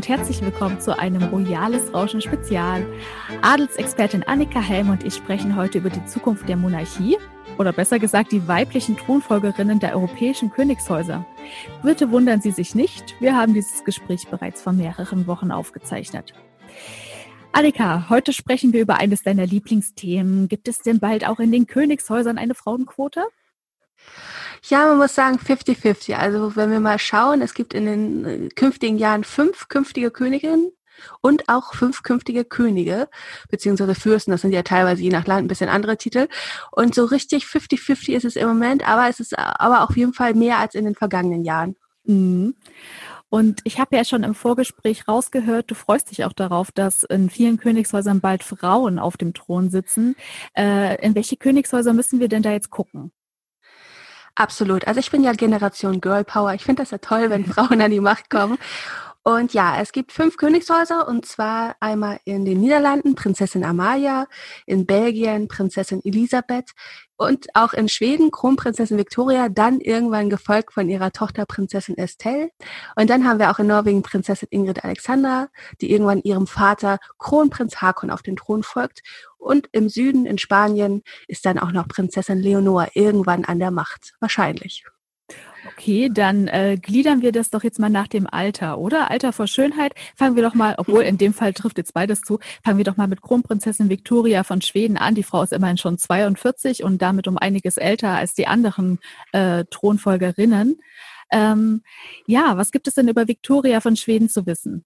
und 0.00 0.08
herzlich 0.08 0.40
willkommen 0.40 0.80
zu 0.80 0.98
einem 0.98 1.24
Royales 1.24 1.92
Rauschen 1.92 2.22
Spezial. 2.22 2.86
Adelsexpertin 3.42 4.22
Annika 4.22 4.58
Helm 4.58 4.88
und 4.88 5.04
ich 5.04 5.12
sprechen 5.12 5.56
heute 5.56 5.76
über 5.76 5.90
die 5.90 6.06
Zukunft 6.06 6.48
der 6.48 6.56
Monarchie 6.56 7.18
oder 7.58 7.70
besser 7.74 7.98
gesagt 7.98 8.32
die 8.32 8.48
weiblichen 8.48 8.96
Thronfolgerinnen 8.96 9.78
der 9.78 9.94
europäischen 9.94 10.50
Königshäuser. 10.52 11.26
Bitte 11.82 12.10
wundern 12.10 12.40
Sie 12.40 12.50
sich 12.50 12.74
nicht, 12.74 13.14
wir 13.20 13.36
haben 13.36 13.52
dieses 13.52 13.84
Gespräch 13.84 14.26
bereits 14.30 14.62
vor 14.62 14.72
mehreren 14.72 15.26
Wochen 15.26 15.50
aufgezeichnet. 15.50 16.32
Annika, 17.52 18.08
heute 18.08 18.32
sprechen 18.32 18.72
wir 18.72 18.80
über 18.80 18.96
eines 18.96 19.22
deiner 19.22 19.44
Lieblingsthemen. 19.44 20.48
Gibt 20.48 20.66
es 20.68 20.78
denn 20.78 20.98
bald 20.98 21.28
auch 21.28 21.40
in 21.40 21.52
den 21.52 21.66
Königshäusern 21.66 22.38
eine 22.38 22.54
Frauenquote? 22.54 23.26
Ja, 24.68 24.86
man 24.86 24.98
muss 24.98 25.14
sagen 25.14 25.38
50-50. 25.38 26.14
Also 26.14 26.56
wenn 26.56 26.70
wir 26.70 26.80
mal 26.80 26.98
schauen, 26.98 27.42
es 27.42 27.54
gibt 27.54 27.74
in 27.74 27.86
den 27.86 28.24
äh, 28.24 28.48
künftigen 28.48 28.98
Jahren 28.98 29.24
fünf 29.24 29.68
künftige 29.68 30.10
Königinnen 30.10 30.70
und 31.20 31.48
auch 31.48 31.74
fünf 31.74 32.02
künftige 32.02 32.44
Könige, 32.44 33.08
beziehungsweise 33.48 33.94
Fürsten, 33.94 34.32
das 34.32 34.42
sind 34.42 34.52
ja 34.52 34.62
teilweise 34.62 35.02
je 35.02 35.10
nach 35.10 35.26
Land 35.26 35.44
ein 35.44 35.48
bisschen 35.48 35.70
andere 35.70 35.96
Titel. 35.96 36.28
Und 36.72 36.94
so 36.94 37.04
richtig 37.04 37.44
50-50 37.44 38.12
ist 38.12 38.24
es 38.24 38.36
im 38.36 38.48
Moment, 38.48 38.86
aber 38.86 39.08
es 39.08 39.20
ist 39.20 39.38
aber 39.38 39.82
auf 39.82 39.96
jeden 39.96 40.12
Fall 40.12 40.34
mehr 40.34 40.58
als 40.58 40.74
in 40.74 40.84
den 40.84 40.94
vergangenen 40.94 41.44
Jahren. 41.44 41.76
Mhm. 42.04 42.54
Und 43.30 43.60
ich 43.62 43.78
habe 43.78 43.96
ja 43.96 44.04
schon 44.04 44.24
im 44.24 44.34
Vorgespräch 44.34 45.06
rausgehört, 45.06 45.70
du 45.70 45.76
freust 45.76 46.10
dich 46.10 46.24
auch 46.24 46.32
darauf, 46.32 46.72
dass 46.72 47.04
in 47.04 47.30
vielen 47.30 47.58
Königshäusern 47.58 48.20
bald 48.20 48.42
Frauen 48.42 48.98
auf 48.98 49.16
dem 49.16 49.34
Thron 49.34 49.70
sitzen. 49.70 50.16
Äh, 50.56 51.00
in 51.06 51.14
welche 51.14 51.36
Königshäuser 51.36 51.92
müssen 51.92 52.18
wir 52.18 52.28
denn 52.28 52.42
da 52.42 52.50
jetzt 52.50 52.70
gucken? 52.70 53.12
Absolut. 54.40 54.88
Also 54.88 55.00
ich 55.00 55.10
bin 55.10 55.22
ja 55.22 55.32
Generation 55.34 56.00
Girl 56.00 56.24
Power. 56.24 56.54
Ich 56.54 56.64
finde 56.64 56.80
das 56.80 56.92
ja 56.92 56.96
toll, 56.96 57.28
wenn 57.28 57.44
Frauen 57.44 57.82
an 57.82 57.90
die 57.90 58.00
Macht 58.00 58.30
kommen. 58.30 58.56
Und 59.22 59.52
ja, 59.52 59.78
es 59.80 59.92
gibt 59.92 60.12
fünf 60.12 60.38
Königshäuser 60.38 61.06
und 61.06 61.26
zwar 61.26 61.76
einmal 61.80 62.20
in 62.24 62.46
den 62.46 62.58
Niederlanden 62.58 63.14
Prinzessin 63.14 63.64
Amalia, 63.64 64.26
in 64.64 64.86
Belgien 64.86 65.46
Prinzessin 65.46 66.00
Elisabeth 66.04 66.72
und 67.18 67.48
auch 67.52 67.74
in 67.74 67.90
Schweden 67.90 68.30
Kronprinzessin 68.30 68.96
Victoria, 68.96 69.50
dann 69.50 69.80
irgendwann 69.80 70.30
gefolgt 70.30 70.72
von 70.72 70.88
ihrer 70.88 71.12
Tochter 71.12 71.44
Prinzessin 71.44 71.98
Estelle. 71.98 72.48
Und 72.96 73.10
dann 73.10 73.28
haben 73.28 73.38
wir 73.38 73.50
auch 73.50 73.58
in 73.58 73.66
Norwegen 73.66 74.02
Prinzessin 74.02 74.48
Ingrid 74.50 74.84
Alexandra, 74.84 75.48
die 75.82 75.92
irgendwann 75.92 76.22
ihrem 76.22 76.46
Vater 76.46 76.96
Kronprinz 77.18 77.76
Hakon 77.76 78.10
auf 78.10 78.22
den 78.22 78.36
Thron 78.36 78.62
folgt. 78.62 79.02
Und 79.36 79.68
im 79.72 79.90
Süden 79.90 80.24
in 80.24 80.38
Spanien 80.38 81.02
ist 81.28 81.44
dann 81.44 81.58
auch 81.58 81.72
noch 81.72 81.88
Prinzessin 81.88 82.38
Leonor 82.38 82.88
irgendwann 82.94 83.44
an 83.44 83.58
der 83.58 83.70
Macht. 83.70 84.14
Wahrscheinlich. 84.20 84.86
Okay, 85.80 86.10
dann 86.12 86.46
äh, 86.46 86.76
gliedern 86.76 87.22
wir 87.22 87.32
das 87.32 87.48
doch 87.48 87.64
jetzt 87.64 87.78
mal 87.78 87.88
nach 87.88 88.06
dem 88.06 88.26
Alter, 88.26 88.76
oder? 88.76 89.10
Alter 89.10 89.32
vor 89.32 89.46
Schönheit. 89.46 89.94
Fangen 90.14 90.36
wir 90.36 90.42
doch 90.42 90.52
mal, 90.52 90.74
obwohl 90.76 91.04
in 91.04 91.16
dem 91.16 91.32
Fall 91.32 91.54
trifft 91.54 91.78
jetzt 91.78 91.94
beides 91.94 92.20
zu, 92.20 92.38
fangen 92.62 92.76
wir 92.76 92.84
doch 92.84 92.98
mal 92.98 93.08
mit 93.08 93.22
Kronprinzessin 93.22 93.88
Victoria 93.88 94.44
von 94.44 94.60
Schweden 94.60 94.98
an. 94.98 95.14
Die 95.14 95.22
Frau 95.22 95.42
ist 95.42 95.54
immerhin 95.54 95.78
schon 95.78 95.96
42 95.96 96.84
und 96.84 97.00
damit 97.00 97.28
um 97.28 97.38
einiges 97.38 97.78
älter 97.78 98.10
als 98.10 98.34
die 98.34 98.46
anderen 98.46 98.98
äh, 99.32 99.64
Thronfolgerinnen. 99.70 100.82
Ähm, 101.32 101.82
ja, 102.26 102.58
was 102.58 102.72
gibt 102.72 102.86
es 102.86 102.92
denn 102.92 103.08
über 103.08 103.26
Victoria 103.26 103.80
von 103.80 103.96
Schweden 103.96 104.28
zu 104.28 104.44
wissen? 104.44 104.84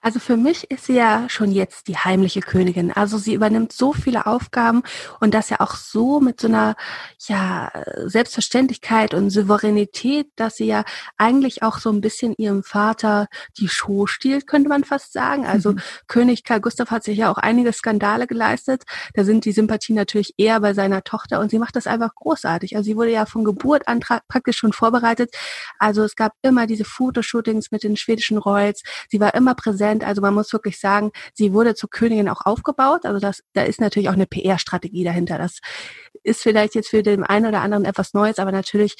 Also 0.00 0.20
für 0.20 0.36
mich 0.36 0.70
ist 0.70 0.86
sie 0.86 0.94
ja 0.94 1.28
schon 1.28 1.50
jetzt 1.50 1.88
die 1.88 1.96
heimliche 1.96 2.40
Königin. 2.40 2.92
Also 2.92 3.18
sie 3.18 3.34
übernimmt 3.34 3.72
so 3.72 3.92
viele 3.92 4.26
Aufgaben 4.26 4.84
und 5.18 5.34
das 5.34 5.50
ja 5.50 5.58
auch 5.58 5.74
so 5.74 6.20
mit 6.20 6.40
so 6.40 6.46
einer 6.46 6.76
ja 7.26 7.72
Selbstverständlichkeit 8.04 9.12
und 9.12 9.30
Souveränität, 9.30 10.28
dass 10.36 10.56
sie 10.56 10.66
ja 10.66 10.84
eigentlich 11.16 11.64
auch 11.64 11.78
so 11.78 11.90
ein 11.90 12.00
bisschen 12.00 12.34
ihrem 12.38 12.62
Vater 12.62 13.26
die 13.58 13.68
Show 13.68 14.06
stiehlt, 14.06 14.46
könnte 14.46 14.68
man 14.68 14.84
fast 14.84 15.12
sagen. 15.12 15.46
Also 15.46 15.72
mhm. 15.72 15.80
König 16.06 16.44
Karl 16.44 16.60
Gustav 16.60 16.92
hat 16.92 17.02
sich 17.02 17.18
ja 17.18 17.28
auch 17.28 17.38
einige 17.38 17.72
Skandale 17.72 18.28
geleistet. 18.28 18.84
Da 19.14 19.24
sind 19.24 19.44
die 19.46 19.52
Sympathien 19.52 19.96
natürlich 19.96 20.34
eher 20.36 20.60
bei 20.60 20.74
seiner 20.74 21.02
Tochter 21.02 21.40
und 21.40 21.50
sie 21.50 21.58
macht 21.58 21.74
das 21.74 21.88
einfach 21.88 22.14
großartig. 22.14 22.76
Also 22.76 22.86
sie 22.86 22.96
wurde 22.96 23.10
ja 23.10 23.26
von 23.26 23.42
Geburt 23.42 23.88
an 23.88 23.98
praktisch 23.98 24.58
schon 24.58 24.72
vorbereitet. 24.72 25.34
Also 25.80 26.04
es 26.04 26.14
gab 26.14 26.34
immer 26.42 26.68
diese 26.68 26.84
Fotoshootings 26.84 27.72
mit 27.72 27.82
den 27.82 27.96
schwedischen 27.96 28.38
Royals. 28.38 28.82
Sie 29.10 29.18
war 29.18 29.34
immer 29.34 29.56
präsent 29.56 29.87
Prozent. 29.88 30.04
Also 30.04 30.20
man 30.20 30.34
muss 30.34 30.52
wirklich 30.52 30.78
sagen, 30.78 31.10
sie 31.34 31.52
wurde 31.52 31.74
zur 31.74 31.90
Königin 31.90 32.28
auch 32.28 32.44
aufgebaut. 32.44 33.04
Also 33.04 33.20
das, 33.20 33.42
da 33.54 33.62
ist 33.62 33.80
natürlich 33.80 34.08
auch 34.08 34.14
eine 34.14 34.26
PR-Strategie 34.26 35.04
dahinter. 35.04 35.38
Das 35.38 35.60
ist 36.22 36.42
vielleicht 36.42 36.74
jetzt 36.74 36.88
für 36.88 37.02
den 37.02 37.24
einen 37.24 37.46
oder 37.46 37.60
anderen 37.60 37.84
etwas 37.84 38.14
Neues, 38.14 38.38
aber 38.38 38.52
natürlich 38.52 38.96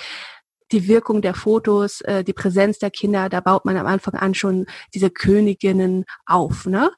die 0.71 0.87
Wirkung 0.87 1.22
der 1.22 1.32
Fotos, 1.32 2.03
äh, 2.03 2.22
die 2.22 2.34
Präsenz 2.34 2.78
der 2.78 2.91
Kinder, 2.91 3.31
da 3.31 3.41
baut 3.41 3.65
man 3.65 3.78
am 3.78 3.87
Anfang 3.87 4.15
an 4.15 4.34
schon 4.34 4.66
diese 4.94 5.09
Königinnen 5.09 6.04
auf. 6.26 6.66
Ne? 6.66 6.91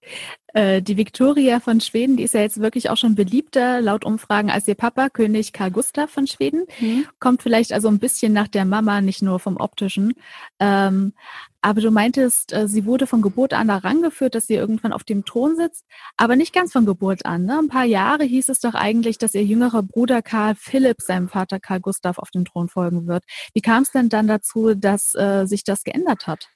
Äh, 0.54 0.82
die 0.82 0.96
Victoria 0.96 1.60
von 1.60 1.80
Schweden, 1.80 2.16
die 2.16 2.24
ist 2.24 2.34
ja 2.34 2.40
jetzt 2.40 2.60
wirklich 2.60 2.90
auch 2.90 2.96
schon 2.96 3.14
beliebter 3.14 3.80
laut 3.80 4.04
Umfragen 4.04 4.50
als 4.50 4.66
ihr 4.66 4.74
Papa, 4.74 5.08
König 5.08 5.52
Karl 5.52 5.70
Gustav 5.70 6.10
von 6.10 6.26
Schweden. 6.26 6.66
Mhm. 6.80 7.06
Kommt 7.18 7.42
vielleicht 7.42 7.72
also 7.72 7.88
ein 7.88 7.98
bisschen 7.98 8.32
nach 8.32 8.48
der 8.48 8.64
Mama, 8.64 9.00
nicht 9.00 9.22
nur 9.22 9.38
vom 9.38 9.56
optischen. 9.56 10.14
Ähm, 10.58 11.12
aber 11.62 11.80
du 11.80 11.90
meintest, 11.90 12.52
äh, 12.52 12.68
sie 12.68 12.86
wurde 12.86 13.06
von 13.06 13.22
Geburt 13.22 13.52
an 13.52 13.68
herangeführt, 13.68 14.34
dass 14.34 14.46
sie 14.46 14.54
irgendwann 14.54 14.92
auf 14.92 15.04
dem 15.04 15.24
Thron 15.24 15.56
sitzt, 15.56 15.84
aber 16.16 16.36
nicht 16.36 16.54
ganz 16.54 16.72
von 16.72 16.86
Geburt 16.86 17.26
an. 17.26 17.44
Ne? 17.44 17.58
Ein 17.58 17.68
paar 17.68 17.84
Jahre 17.84 18.24
hieß 18.24 18.48
es 18.48 18.60
doch 18.60 18.74
eigentlich, 18.74 19.18
dass 19.18 19.34
ihr 19.34 19.44
jüngerer 19.44 19.82
Bruder 19.82 20.22
Karl 20.22 20.54
Philipp 20.54 21.02
seinem 21.02 21.28
Vater 21.28 21.60
Karl 21.60 21.80
Gustav 21.80 22.18
auf 22.18 22.30
den 22.30 22.44
Thron 22.44 22.68
folgen 22.68 23.06
wird. 23.06 23.24
Wie 23.52 23.60
kam 23.60 23.82
es 23.82 23.90
denn 23.90 24.08
dann 24.08 24.26
dazu, 24.26 24.74
dass 24.74 25.14
äh, 25.14 25.44
sich 25.46 25.64
das 25.64 25.84
geändert 25.84 26.26
hat? 26.26 26.48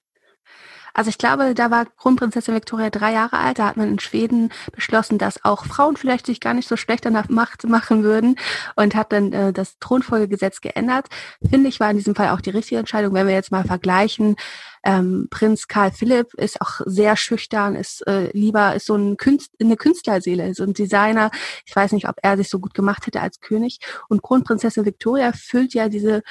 Also 0.95 1.11
ich 1.11 1.19
glaube, 1.19 1.55
da 1.55 1.73
war 1.73 1.87
Kronprinzessin 1.87 2.55
Victoria 2.55 2.89
drei 2.89 3.13
Jahre 3.13 3.39
alt. 3.39 3.59
Da 3.59 3.67
hat 3.67 3.77
man 3.77 3.89
in 3.89 3.99
Schweden 3.99 4.53
beschlossen, 4.73 5.19
dass 5.19 5.45
auch 5.45 5.67
Frauen 5.67 5.97
vielleicht 5.97 6.27
sich 6.27 6.39
gar 6.39 6.55
nicht 6.55 6.69
so 6.69 6.77
schlecht 6.77 7.05
danach 7.05 7.29
Macht 7.29 7.65
machen 7.65 8.05
würden 8.05 8.37
und 8.77 8.95
hat 8.95 9.13
dann 9.13 9.33
äh, 9.33 9.53
das 9.53 9.79
Thronfolgegesetz 9.81 10.61
geändert. 10.61 11.09
Finde 11.51 11.69
ich, 11.69 11.81
war 11.81 11.91
in 11.91 11.97
diesem 11.97 12.15
Fall 12.15 12.29
auch 12.29 12.41
die 12.41 12.51
richtige 12.51 12.79
Entscheidung. 12.79 13.13
Wenn 13.13 13.27
wir 13.27 13.35
jetzt 13.35 13.51
mal 13.51 13.65
vergleichen, 13.65 14.37
ähm, 14.85 15.27
Prinz 15.31 15.67
Karl 15.67 15.91
Philipp 15.91 16.33
ist 16.35 16.61
auch 16.61 16.81
sehr 16.87 17.17
schüchtern, 17.17 17.75
ist 17.75 18.07
äh, 18.07 18.31
lieber, 18.33 18.77
ist 18.77 18.87
so 18.87 18.95
ein 18.95 19.17
Künst, 19.17 19.51
eine 19.61 19.77
Künstlerseele, 19.77 20.55
so 20.55 20.63
ein 20.63 20.75
Designer. 20.75 21.33
Ich 21.67 21.75
weiß 21.75 21.91
nicht, 21.93 22.09
ob 22.09 22.17
er 22.23 22.37
sich 22.37 22.49
so 22.49 22.61
gut 22.61 22.75
gemacht 22.75 23.07
hätte 23.07 23.21
als 23.21 23.41
König. 23.41 23.81
Und 24.09 24.23
Kronprinzessin 24.23 24.85
Victoria 24.85 25.33
füllt 25.33 25.75
ja 25.75 25.89
diese 25.89 26.23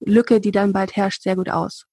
Lücke, 0.00 0.40
die 0.40 0.52
dann 0.52 0.72
bald 0.72 0.96
herrscht, 0.96 1.22
sehr 1.22 1.36
gut 1.36 1.50
aus. 1.50 1.86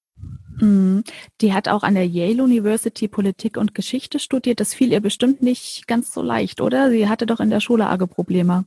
Mhm. 0.60 1.04
Die 1.40 1.52
hat 1.52 1.68
auch 1.68 1.82
an 1.82 1.94
der 1.94 2.06
Yale 2.06 2.42
University 2.42 3.08
Politik 3.08 3.56
und 3.56 3.74
Geschichte 3.74 4.18
studiert. 4.18 4.60
Das 4.60 4.74
fiel 4.74 4.92
ihr 4.92 5.00
bestimmt 5.00 5.42
nicht 5.42 5.86
ganz 5.86 6.12
so 6.12 6.22
leicht, 6.22 6.60
oder? 6.60 6.90
Sie 6.90 7.08
hatte 7.08 7.26
doch 7.26 7.40
in 7.40 7.50
der 7.50 7.60
Schule 7.60 7.86
arge 7.86 8.06
Probleme. 8.06 8.64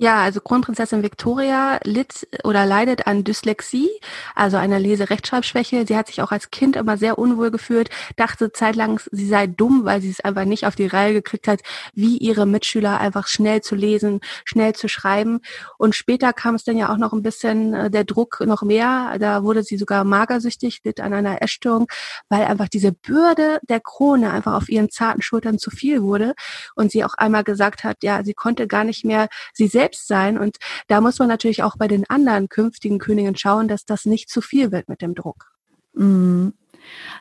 Ja, 0.00 0.22
also 0.22 0.40
Kronprinzessin 0.40 1.02
Victoria 1.02 1.80
litt 1.82 2.28
oder 2.44 2.64
leidet 2.66 3.08
an 3.08 3.24
Dyslexie, 3.24 3.88
also 4.36 4.56
einer 4.56 4.78
Leserechtschreibschwäche. 4.78 5.86
Sie 5.88 5.96
hat 5.96 6.06
sich 6.06 6.22
auch 6.22 6.30
als 6.30 6.52
Kind 6.52 6.76
immer 6.76 6.96
sehr 6.96 7.18
unwohl 7.18 7.50
gefühlt, 7.50 7.90
dachte 8.14 8.52
zeitlang, 8.52 9.00
sie 9.10 9.26
sei 9.26 9.48
dumm, 9.48 9.84
weil 9.84 10.00
sie 10.00 10.10
es 10.10 10.20
einfach 10.20 10.44
nicht 10.44 10.66
auf 10.66 10.76
die 10.76 10.86
Reihe 10.86 11.14
gekriegt 11.14 11.48
hat, 11.48 11.62
wie 11.94 12.16
ihre 12.16 12.46
Mitschüler 12.46 13.00
einfach 13.00 13.26
schnell 13.26 13.60
zu 13.60 13.74
lesen, 13.74 14.20
schnell 14.44 14.72
zu 14.72 14.86
schreiben. 14.86 15.40
Und 15.78 15.96
später 15.96 16.32
kam 16.32 16.54
es 16.54 16.62
dann 16.62 16.76
ja 16.76 16.92
auch 16.92 16.96
noch 16.98 17.12
ein 17.12 17.22
bisschen 17.22 17.74
äh, 17.74 17.90
der 17.90 18.04
Druck 18.04 18.40
noch 18.46 18.62
mehr. 18.62 19.16
Da 19.18 19.42
wurde 19.42 19.64
sie 19.64 19.78
sogar 19.78 20.04
magersüchtig, 20.04 20.80
litt 20.84 21.00
an 21.00 21.12
einer 21.12 21.42
Essstörung, 21.42 21.88
weil 22.28 22.44
einfach 22.44 22.68
diese 22.68 22.92
Bürde 22.92 23.58
der 23.68 23.80
Krone 23.80 24.30
einfach 24.30 24.54
auf 24.54 24.68
ihren 24.68 24.90
zarten 24.90 25.22
Schultern 25.22 25.58
zu 25.58 25.70
viel 25.72 26.02
wurde. 26.02 26.34
Und 26.76 26.92
sie 26.92 27.02
auch 27.04 27.14
einmal 27.14 27.42
gesagt 27.42 27.82
hat, 27.82 27.96
ja, 28.04 28.22
sie 28.22 28.34
konnte 28.34 28.68
gar 28.68 28.84
nicht 28.84 29.04
mehr 29.04 29.26
sie 29.52 29.66
selbst 29.66 29.87
selbst 29.88 30.06
sein. 30.06 30.38
Und 30.38 30.56
da 30.86 31.00
muss 31.00 31.18
man 31.18 31.28
natürlich 31.28 31.62
auch 31.62 31.76
bei 31.76 31.88
den 31.88 32.08
anderen 32.08 32.48
künftigen 32.48 32.98
Königen 32.98 33.36
schauen, 33.36 33.68
dass 33.68 33.84
das 33.84 34.04
nicht 34.04 34.28
zu 34.28 34.40
viel 34.40 34.72
wird 34.72 34.88
mit 34.88 35.02
dem 35.02 35.14
Druck. 35.14 35.52
Mhm. 35.94 36.52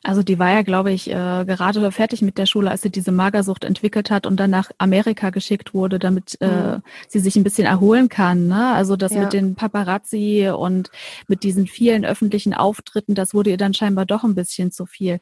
Also 0.03 0.23
die 0.23 0.39
war 0.39 0.51
ja, 0.51 0.61
glaube 0.61 0.91
ich, 0.91 1.09
äh, 1.09 1.43
gerade 1.45 1.91
fertig 1.91 2.21
mit 2.21 2.37
der 2.37 2.45
Schule, 2.45 2.71
als 2.71 2.83
sie 2.83 2.89
diese 2.89 3.11
Magersucht 3.11 3.65
entwickelt 3.65 4.11
hat 4.11 4.25
und 4.25 4.39
dann 4.39 4.51
nach 4.51 4.71
Amerika 4.77 5.29
geschickt 5.29 5.73
wurde, 5.73 5.99
damit 5.99 6.37
äh, 6.39 6.77
mhm. 6.77 6.83
sie 7.09 7.19
sich 7.19 7.35
ein 7.35 7.43
bisschen 7.43 7.65
erholen 7.65 8.07
kann. 8.07 8.47
Ne? 8.47 8.73
Also 8.73 8.95
das 8.95 9.13
ja. 9.13 9.21
mit 9.21 9.33
den 9.33 9.55
Paparazzi 9.55 10.49
und 10.55 10.89
mit 11.27 11.43
diesen 11.43 11.67
vielen 11.67 12.05
öffentlichen 12.05 12.53
Auftritten, 12.53 13.13
das 13.15 13.33
wurde 13.33 13.49
ihr 13.49 13.57
dann 13.57 13.73
scheinbar 13.73 14.05
doch 14.05 14.23
ein 14.23 14.35
bisschen 14.35 14.71
zu 14.71 14.85
viel. 14.85 15.19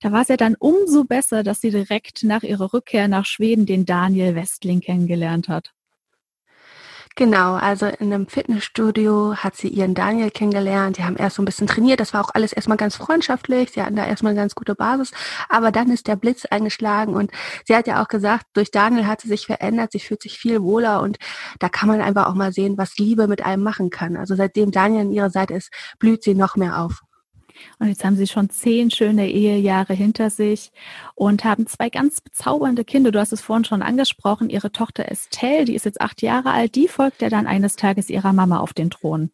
Da 0.00 0.12
war 0.12 0.22
es 0.22 0.28
ja 0.28 0.36
dann 0.36 0.56
umso 0.58 1.04
besser, 1.04 1.42
dass 1.42 1.60
sie 1.60 1.70
direkt 1.70 2.22
nach 2.22 2.42
ihrer 2.42 2.74
Rückkehr 2.74 3.08
nach 3.08 3.24
Schweden 3.24 3.64
den 3.64 3.86
Daniel 3.86 4.34
Westling 4.34 4.80
kennengelernt 4.80 5.48
hat. 5.48 5.72
Genau, 7.18 7.54
also 7.54 7.86
in 7.86 8.12
einem 8.12 8.26
Fitnessstudio 8.28 9.36
hat 9.36 9.56
sie 9.56 9.68
ihren 9.68 9.94
Daniel 9.94 10.30
kennengelernt. 10.30 10.98
Die 10.98 11.04
haben 11.04 11.16
erst 11.16 11.36
so 11.36 11.42
ein 11.42 11.46
bisschen 11.46 11.66
trainiert. 11.66 11.98
Das 11.98 12.12
war 12.12 12.22
auch 12.22 12.34
alles 12.34 12.52
erstmal 12.52 12.76
ganz 12.76 12.94
freundschaftlich. 12.96 13.70
Sie 13.70 13.82
hatten 13.82 13.96
da 13.96 14.04
erstmal 14.04 14.32
eine 14.32 14.40
ganz 14.40 14.54
gute 14.54 14.74
Basis. 14.74 15.12
Aber 15.48 15.72
dann 15.72 15.90
ist 15.90 16.08
der 16.08 16.16
Blitz 16.16 16.44
eingeschlagen 16.44 17.14
und 17.14 17.30
sie 17.64 17.74
hat 17.74 17.86
ja 17.86 18.02
auch 18.02 18.08
gesagt, 18.08 18.44
durch 18.52 18.70
Daniel 18.70 19.06
hat 19.06 19.22
sie 19.22 19.28
sich 19.28 19.46
verändert. 19.46 19.92
Sie 19.92 20.00
fühlt 20.00 20.20
sich 20.20 20.38
viel 20.38 20.60
wohler 20.62 21.00
und 21.00 21.16
da 21.58 21.70
kann 21.70 21.88
man 21.88 22.02
einfach 22.02 22.26
auch 22.26 22.34
mal 22.34 22.52
sehen, 22.52 22.76
was 22.76 22.98
Liebe 22.98 23.28
mit 23.28 23.42
einem 23.46 23.62
machen 23.62 23.88
kann. 23.88 24.18
Also 24.18 24.36
seitdem 24.36 24.70
Daniel 24.70 25.00
an 25.00 25.10
ihrer 25.10 25.30
Seite 25.30 25.54
ist, 25.54 25.72
blüht 25.98 26.22
sie 26.22 26.34
noch 26.34 26.56
mehr 26.56 26.82
auf. 26.82 27.00
Und 27.78 27.88
jetzt 27.88 28.04
haben 28.04 28.16
sie 28.16 28.26
schon 28.26 28.50
zehn 28.50 28.90
schöne 28.90 29.30
Ehejahre 29.30 29.94
hinter 29.94 30.30
sich 30.30 30.72
und 31.14 31.44
haben 31.44 31.66
zwei 31.66 31.90
ganz 31.90 32.20
bezaubernde 32.20 32.84
Kinder. 32.84 33.10
Du 33.12 33.20
hast 33.20 33.32
es 33.32 33.40
vorhin 33.40 33.64
schon 33.64 33.82
angesprochen. 33.82 34.50
Ihre 34.50 34.72
Tochter 34.72 35.10
Estelle, 35.10 35.64
die 35.64 35.74
ist 35.74 35.84
jetzt 35.84 36.00
acht 36.00 36.22
Jahre 36.22 36.50
alt, 36.50 36.74
die 36.74 36.88
folgt 36.88 37.22
ja 37.22 37.28
dann 37.28 37.46
eines 37.46 37.76
Tages 37.76 38.10
ihrer 38.10 38.32
Mama 38.32 38.58
auf 38.58 38.74
den 38.74 38.90
Thron. 38.90 39.30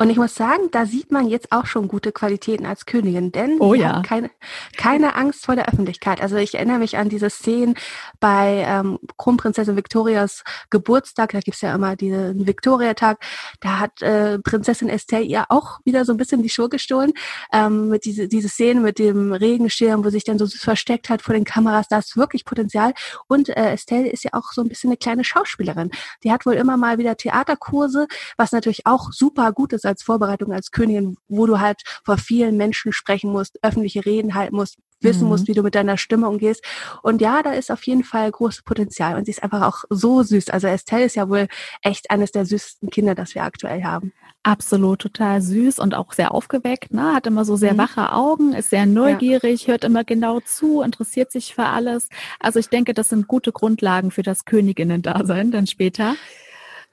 Und 0.00 0.08
ich 0.08 0.16
muss 0.16 0.34
sagen, 0.34 0.70
da 0.70 0.86
sieht 0.86 1.12
man 1.12 1.28
jetzt 1.28 1.52
auch 1.52 1.66
schon 1.66 1.86
gute 1.86 2.10
Qualitäten 2.10 2.64
als 2.64 2.86
Königin, 2.86 3.32
denn 3.32 3.58
oh, 3.60 3.74
sie 3.74 3.80
ja. 3.80 4.00
keine, 4.00 4.30
keine 4.78 5.14
Angst 5.14 5.44
vor 5.44 5.56
der 5.56 5.68
Öffentlichkeit. 5.68 6.22
Also 6.22 6.36
ich 6.36 6.54
erinnere 6.54 6.78
mich 6.78 6.96
an 6.96 7.10
diese 7.10 7.28
Szenen 7.28 7.74
bei 8.18 8.64
ähm, 8.66 8.98
Kronprinzessin 9.18 9.76
Victorias 9.76 10.42
Geburtstag, 10.70 11.32
da 11.32 11.40
gibt's 11.40 11.60
ja 11.60 11.74
immer 11.74 11.96
diesen 11.96 12.46
Victoria-Tag, 12.46 13.18
da 13.60 13.78
hat 13.78 14.00
äh, 14.00 14.38
Prinzessin 14.38 14.88
Estelle 14.88 15.24
ihr 15.24 15.44
auch 15.50 15.80
wieder 15.84 16.06
so 16.06 16.14
ein 16.14 16.16
bisschen 16.16 16.42
die 16.42 16.48
Schuhe 16.48 16.70
gestohlen, 16.70 17.12
ähm, 17.52 17.90
mit 17.90 18.06
diese, 18.06 18.26
diese 18.26 18.48
Szene 18.48 18.80
mit 18.80 18.98
dem 18.98 19.34
Regenschirm, 19.34 20.02
wo 20.02 20.08
sich 20.08 20.24
dann 20.24 20.38
so 20.38 20.46
versteckt 20.46 21.10
hat 21.10 21.20
vor 21.20 21.34
den 21.34 21.44
Kameras, 21.44 21.88
da 21.88 21.98
ist 21.98 22.16
wirklich 22.16 22.46
Potenzial. 22.46 22.94
Und 23.26 23.50
äh, 23.50 23.72
Estelle 23.72 24.08
ist 24.08 24.24
ja 24.24 24.30
auch 24.32 24.52
so 24.52 24.62
ein 24.62 24.68
bisschen 24.70 24.88
eine 24.88 24.96
kleine 24.96 25.24
Schauspielerin. 25.24 25.90
Die 26.24 26.32
hat 26.32 26.46
wohl 26.46 26.54
immer 26.54 26.78
mal 26.78 26.96
wieder 26.96 27.18
Theaterkurse, 27.18 28.08
was 28.38 28.52
natürlich 28.52 28.86
auch 28.86 29.12
super 29.12 29.52
gut 29.52 29.74
ist 29.74 29.89
als 29.90 30.02
Vorbereitung 30.02 30.52
als 30.52 30.70
Königin, 30.70 31.16
wo 31.28 31.46
du 31.46 31.60
halt 31.60 31.82
vor 32.04 32.16
vielen 32.16 32.56
Menschen 32.56 32.92
sprechen 32.92 33.30
musst, 33.30 33.58
öffentliche 33.62 34.06
Reden 34.06 34.34
halten 34.34 34.56
musst, 34.56 34.78
wissen 35.00 35.24
mhm. 35.24 35.28
musst, 35.28 35.48
wie 35.48 35.54
du 35.54 35.62
mit 35.62 35.74
deiner 35.74 35.96
Stimme 35.96 36.28
umgehst. 36.28 36.64
Und 37.02 37.20
ja, 37.20 37.42
da 37.42 37.52
ist 37.52 37.70
auf 37.70 37.82
jeden 37.84 38.04
Fall 38.04 38.30
großes 38.30 38.62
Potenzial. 38.62 39.16
Und 39.16 39.24
sie 39.24 39.32
ist 39.32 39.42
einfach 39.42 39.62
auch 39.62 39.84
so 39.90 40.22
süß. 40.22 40.50
Also 40.50 40.66
Estelle 40.66 41.04
ist 41.04 41.16
ja 41.16 41.28
wohl 41.28 41.48
echt 41.82 42.10
eines 42.10 42.32
der 42.32 42.46
süßesten 42.46 42.90
Kinder, 42.90 43.14
das 43.14 43.34
wir 43.34 43.44
aktuell 43.44 43.82
haben. 43.82 44.12
Absolut, 44.42 45.00
total 45.00 45.42
süß 45.42 45.78
und 45.78 45.94
auch 45.94 46.12
sehr 46.12 46.32
aufgeweckt. 46.32 46.94
Ne? 46.94 47.12
Hat 47.12 47.26
immer 47.26 47.44
so 47.44 47.56
sehr 47.56 47.74
mhm. 47.74 47.78
wache 47.78 48.12
Augen, 48.12 48.54
ist 48.54 48.70
sehr 48.70 48.86
neugierig, 48.86 49.66
ja. 49.66 49.72
hört 49.72 49.84
immer 49.84 50.04
genau 50.04 50.40
zu, 50.40 50.80
interessiert 50.80 51.30
sich 51.30 51.54
für 51.54 51.66
alles. 51.66 52.08
Also 52.38 52.58
ich 52.58 52.68
denke, 52.68 52.94
das 52.94 53.10
sind 53.10 53.28
gute 53.28 53.52
Grundlagen 53.52 54.10
für 54.10 54.22
das 54.22 54.46
Königinnen-Dasein 54.46 55.50
dann 55.50 55.66
später 55.66 56.14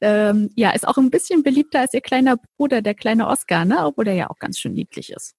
ähm, 0.01 0.49
ja, 0.55 0.71
ist 0.71 0.87
auch 0.87 0.97
ein 0.97 1.09
bisschen 1.09 1.43
beliebter 1.43 1.81
als 1.81 1.93
ihr 1.93 2.01
kleiner 2.01 2.37
Bruder, 2.57 2.81
der 2.81 2.93
kleine 2.93 3.27
Oscar, 3.27 3.65
ne? 3.65 3.85
obwohl 3.85 4.05
der 4.05 4.15
ja 4.15 4.29
auch 4.29 4.39
ganz 4.39 4.59
schön 4.59 4.73
niedlich 4.73 5.11
ist. 5.11 5.35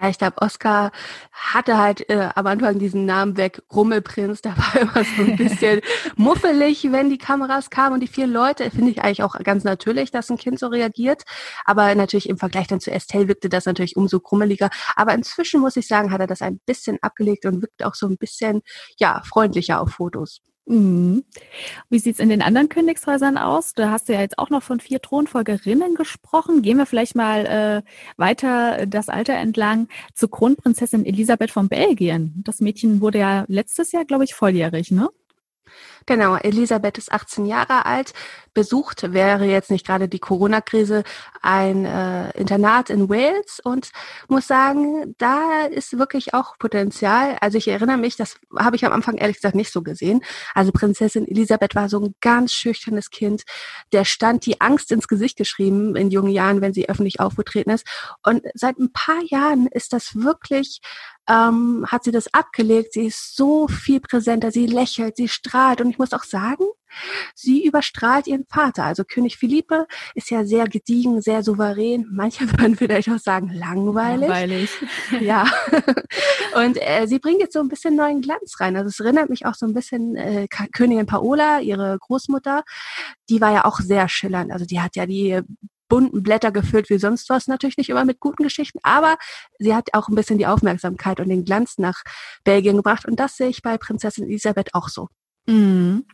Ja, 0.00 0.08
ich 0.08 0.18
glaube, 0.18 0.40
Oscar 0.40 0.92
hatte 1.32 1.76
halt 1.76 2.08
äh, 2.08 2.28
am 2.36 2.46
Anfang 2.46 2.78
diesen 2.78 3.04
Namen 3.04 3.36
weg, 3.36 3.60
Rummelprinz. 3.74 4.42
Der 4.42 4.56
war 4.56 4.76
immer 4.80 5.04
so 5.04 5.22
ein 5.22 5.36
bisschen 5.36 5.80
muffelig, 6.16 6.92
wenn 6.92 7.10
die 7.10 7.18
Kameras 7.18 7.68
kamen 7.68 7.94
und 7.94 8.00
die 8.00 8.06
vier 8.06 8.28
Leute. 8.28 8.70
Finde 8.70 8.92
ich 8.92 9.02
eigentlich 9.02 9.24
auch 9.24 9.36
ganz 9.42 9.64
natürlich, 9.64 10.12
dass 10.12 10.30
ein 10.30 10.36
Kind 10.36 10.60
so 10.60 10.68
reagiert. 10.68 11.24
Aber 11.64 11.92
natürlich 11.96 12.28
im 12.28 12.38
Vergleich 12.38 12.68
dann 12.68 12.80
zu 12.80 12.92
Estelle 12.92 13.26
wirkte 13.26 13.48
das 13.48 13.66
natürlich 13.66 13.96
umso 13.96 14.20
krummeliger. 14.20 14.70
Aber 14.94 15.14
inzwischen 15.14 15.60
muss 15.60 15.76
ich 15.76 15.88
sagen, 15.88 16.12
hat 16.12 16.20
er 16.20 16.28
das 16.28 16.42
ein 16.42 16.60
bisschen 16.64 16.98
abgelegt 17.02 17.44
und 17.44 17.62
wirkt 17.62 17.82
auch 17.84 17.96
so 17.96 18.06
ein 18.06 18.18
bisschen, 18.18 18.62
ja, 19.00 19.22
freundlicher 19.24 19.80
auf 19.80 19.90
Fotos. 19.90 20.42
Mhm. 20.68 21.24
Wie 21.88 21.98
sieht's 21.98 22.20
in 22.20 22.28
den 22.28 22.42
anderen 22.42 22.68
Königshäusern 22.68 23.38
aus? 23.38 23.72
Du 23.72 23.90
hast 23.90 24.10
ja 24.10 24.20
jetzt 24.20 24.38
auch 24.38 24.50
noch 24.50 24.62
von 24.62 24.80
vier 24.80 25.00
Thronfolgerinnen 25.00 25.94
gesprochen. 25.94 26.60
Gehen 26.60 26.76
wir 26.76 26.84
vielleicht 26.84 27.14
mal 27.14 27.46
äh, 27.46 27.82
weiter 28.18 28.86
das 28.86 29.08
Alter 29.08 29.32
entlang 29.34 29.88
zu 30.14 30.28
Kronprinzessin 30.28 31.06
Elisabeth 31.06 31.50
von 31.50 31.70
Belgien. 31.70 32.42
Das 32.44 32.60
Mädchen 32.60 33.00
wurde 33.00 33.18
ja 33.18 33.44
letztes 33.48 33.92
Jahr, 33.92 34.04
glaube 34.04 34.24
ich, 34.24 34.34
volljährig, 34.34 34.90
ne? 34.90 35.08
Genau, 36.08 36.36
Elisabeth 36.36 36.96
ist 36.96 37.12
18 37.12 37.44
Jahre 37.44 37.84
alt, 37.84 38.14
besucht, 38.54 39.12
wäre 39.12 39.44
jetzt 39.44 39.70
nicht 39.70 39.86
gerade 39.86 40.08
die 40.08 40.18
Corona-Krise, 40.18 41.04
ein 41.42 41.84
äh, 41.84 42.30
Internat 42.30 42.88
in 42.88 43.10
Wales 43.10 43.60
und 43.62 43.90
muss 44.26 44.46
sagen, 44.46 45.14
da 45.18 45.66
ist 45.66 45.98
wirklich 45.98 46.32
auch 46.32 46.56
Potenzial. 46.58 47.36
Also 47.42 47.58
ich 47.58 47.68
erinnere 47.68 47.98
mich, 47.98 48.16
das 48.16 48.36
habe 48.58 48.76
ich 48.76 48.86
am 48.86 48.92
Anfang 48.92 49.18
ehrlich 49.18 49.36
gesagt 49.36 49.54
nicht 49.54 49.70
so 49.70 49.82
gesehen. 49.82 50.22
Also 50.54 50.72
Prinzessin 50.72 51.28
Elisabeth 51.28 51.74
war 51.74 51.90
so 51.90 52.00
ein 52.00 52.14
ganz 52.22 52.54
schüchternes 52.54 53.10
Kind. 53.10 53.42
Der 53.92 54.06
stand 54.06 54.46
die 54.46 54.62
Angst 54.62 54.90
ins 54.90 55.08
Gesicht 55.08 55.36
geschrieben 55.36 55.94
in 55.94 56.10
jungen 56.10 56.32
Jahren, 56.32 56.62
wenn 56.62 56.72
sie 56.72 56.88
öffentlich 56.88 57.20
aufgetreten 57.20 57.68
ist. 57.68 57.86
Und 58.24 58.44
seit 58.54 58.78
ein 58.78 58.94
paar 58.94 59.22
Jahren 59.24 59.66
ist 59.66 59.92
das 59.92 60.14
wirklich 60.14 60.80
ähm, 61.28 61.84
hat 61.86 62.04
sie 62.04 62.10
das 62.10 62.32
abgelegt. 62.32 62.94
Sie 62.94 63.06
ist 63.06 63.36
so 63.36 63.68
viel 63.68 64.00
präsenter, 64.00 64.50
sie 64.50 64.66
lächelt, 64.66 65.16
sie 65.16 65.28
strahlt. 65.28 65.80
Und 65.80 65.90
ich 65.90 65.97
muss 65.98 66.12
auch 66.12 66.24
sagen, 66.24 66.64
sie 67.34 67.64
überstrahlt 67.64 68.26
ihren 68.26 68.46
Vater. 68.46 68.84
Also 68.84 69.04
König 69.04 69.36
Philippe 69.36 69.86
ist 70.14 70.30
ja 70.30 70.44
sehr 70.44 70.66
gediegen, 70.66 71.20
sehr 71.20 71.42
souverän. 71.42 72.06
Manche 72.10 72.50
würden 72.58 72.76
vielleicht 72.76 73.10
auch 73.10 73.18
sagen, 73.18 73.50
langweilig. 73.52 74.28
Langweilig. 74.28 74.70
Ja. 75.20 75.46
Und 76.54 76.78
äh, 76.80 77.06
sie 77.06 77.18
bringt 77.18 77.40
jetzt 77.40 77.52
so 77.52 77.60
ein 77.60 77.68
bisschen 77.68 77.96
neuen 77.96 78.20
Glanz 78.20 78.60
rein. 78.60 78.76
Also 78.76 78.88
es 78.88 79.00
erinnert 79.00 79.30
mich 79.30 79.46
auch 79.46 79.54
so 79.54 79.66
ein 79.66 79.74
bisschen 79.74 80.16
äh, 80.16 80.48
Königin 80.48 81.06
Paola, 81.06 81.60
ihre 81.60 81.98
Großmutter. 81.98 82.64
Die 83.28 83.40
war 83.40 83.52
ja 83.52 83.64
auch 83.64 83.80
sehr 83.80 84.08
schillernd. 84.08 84.52
Also 84.52 84.64
die 84.64 84.80
hat 84.80 84.96
ja 84.96 85.06
die 85.06 85.40
bunten 85.88 86.22
Blätter 86.22 86.52
gefüllt 86.52 86.90
wie 86.90 86.98
sonst 86.98 87.30
was, 87.30 87.48
natürlich 87.48 87.78
nicht 87.78 87.88
immer 87.88 88.04
mit 88.04 88.20
guten 88.20 88.42
Geschichten, 88.42 88.78
aber 88.82 89.16
sie 89.58 89.74
hat 89.74 89.88
auch 89.94 90.08
ein 90.08 90.14
bisschen 90.14 90.38
die 90.38 90.46
Aufmerksamkeit 90.46 91.18
und 91.18 91.28
den 91.28 91.44
Glanz 91.44 91.78
nach 91.78 92.02
Belgien 92.44 92.76
gebracht 92.76 93.06
und 93.06 93.18
das 93.18 93.36
sehe 93.36 93.48
ich 93.48 93.62
bei 93.62 93.78
Prinzessin 93.78 94.24
Elisabeth 94.24 94.74
auch 94.74 94.88
so. 94.88 95.08
Mhm. 95.48 96.04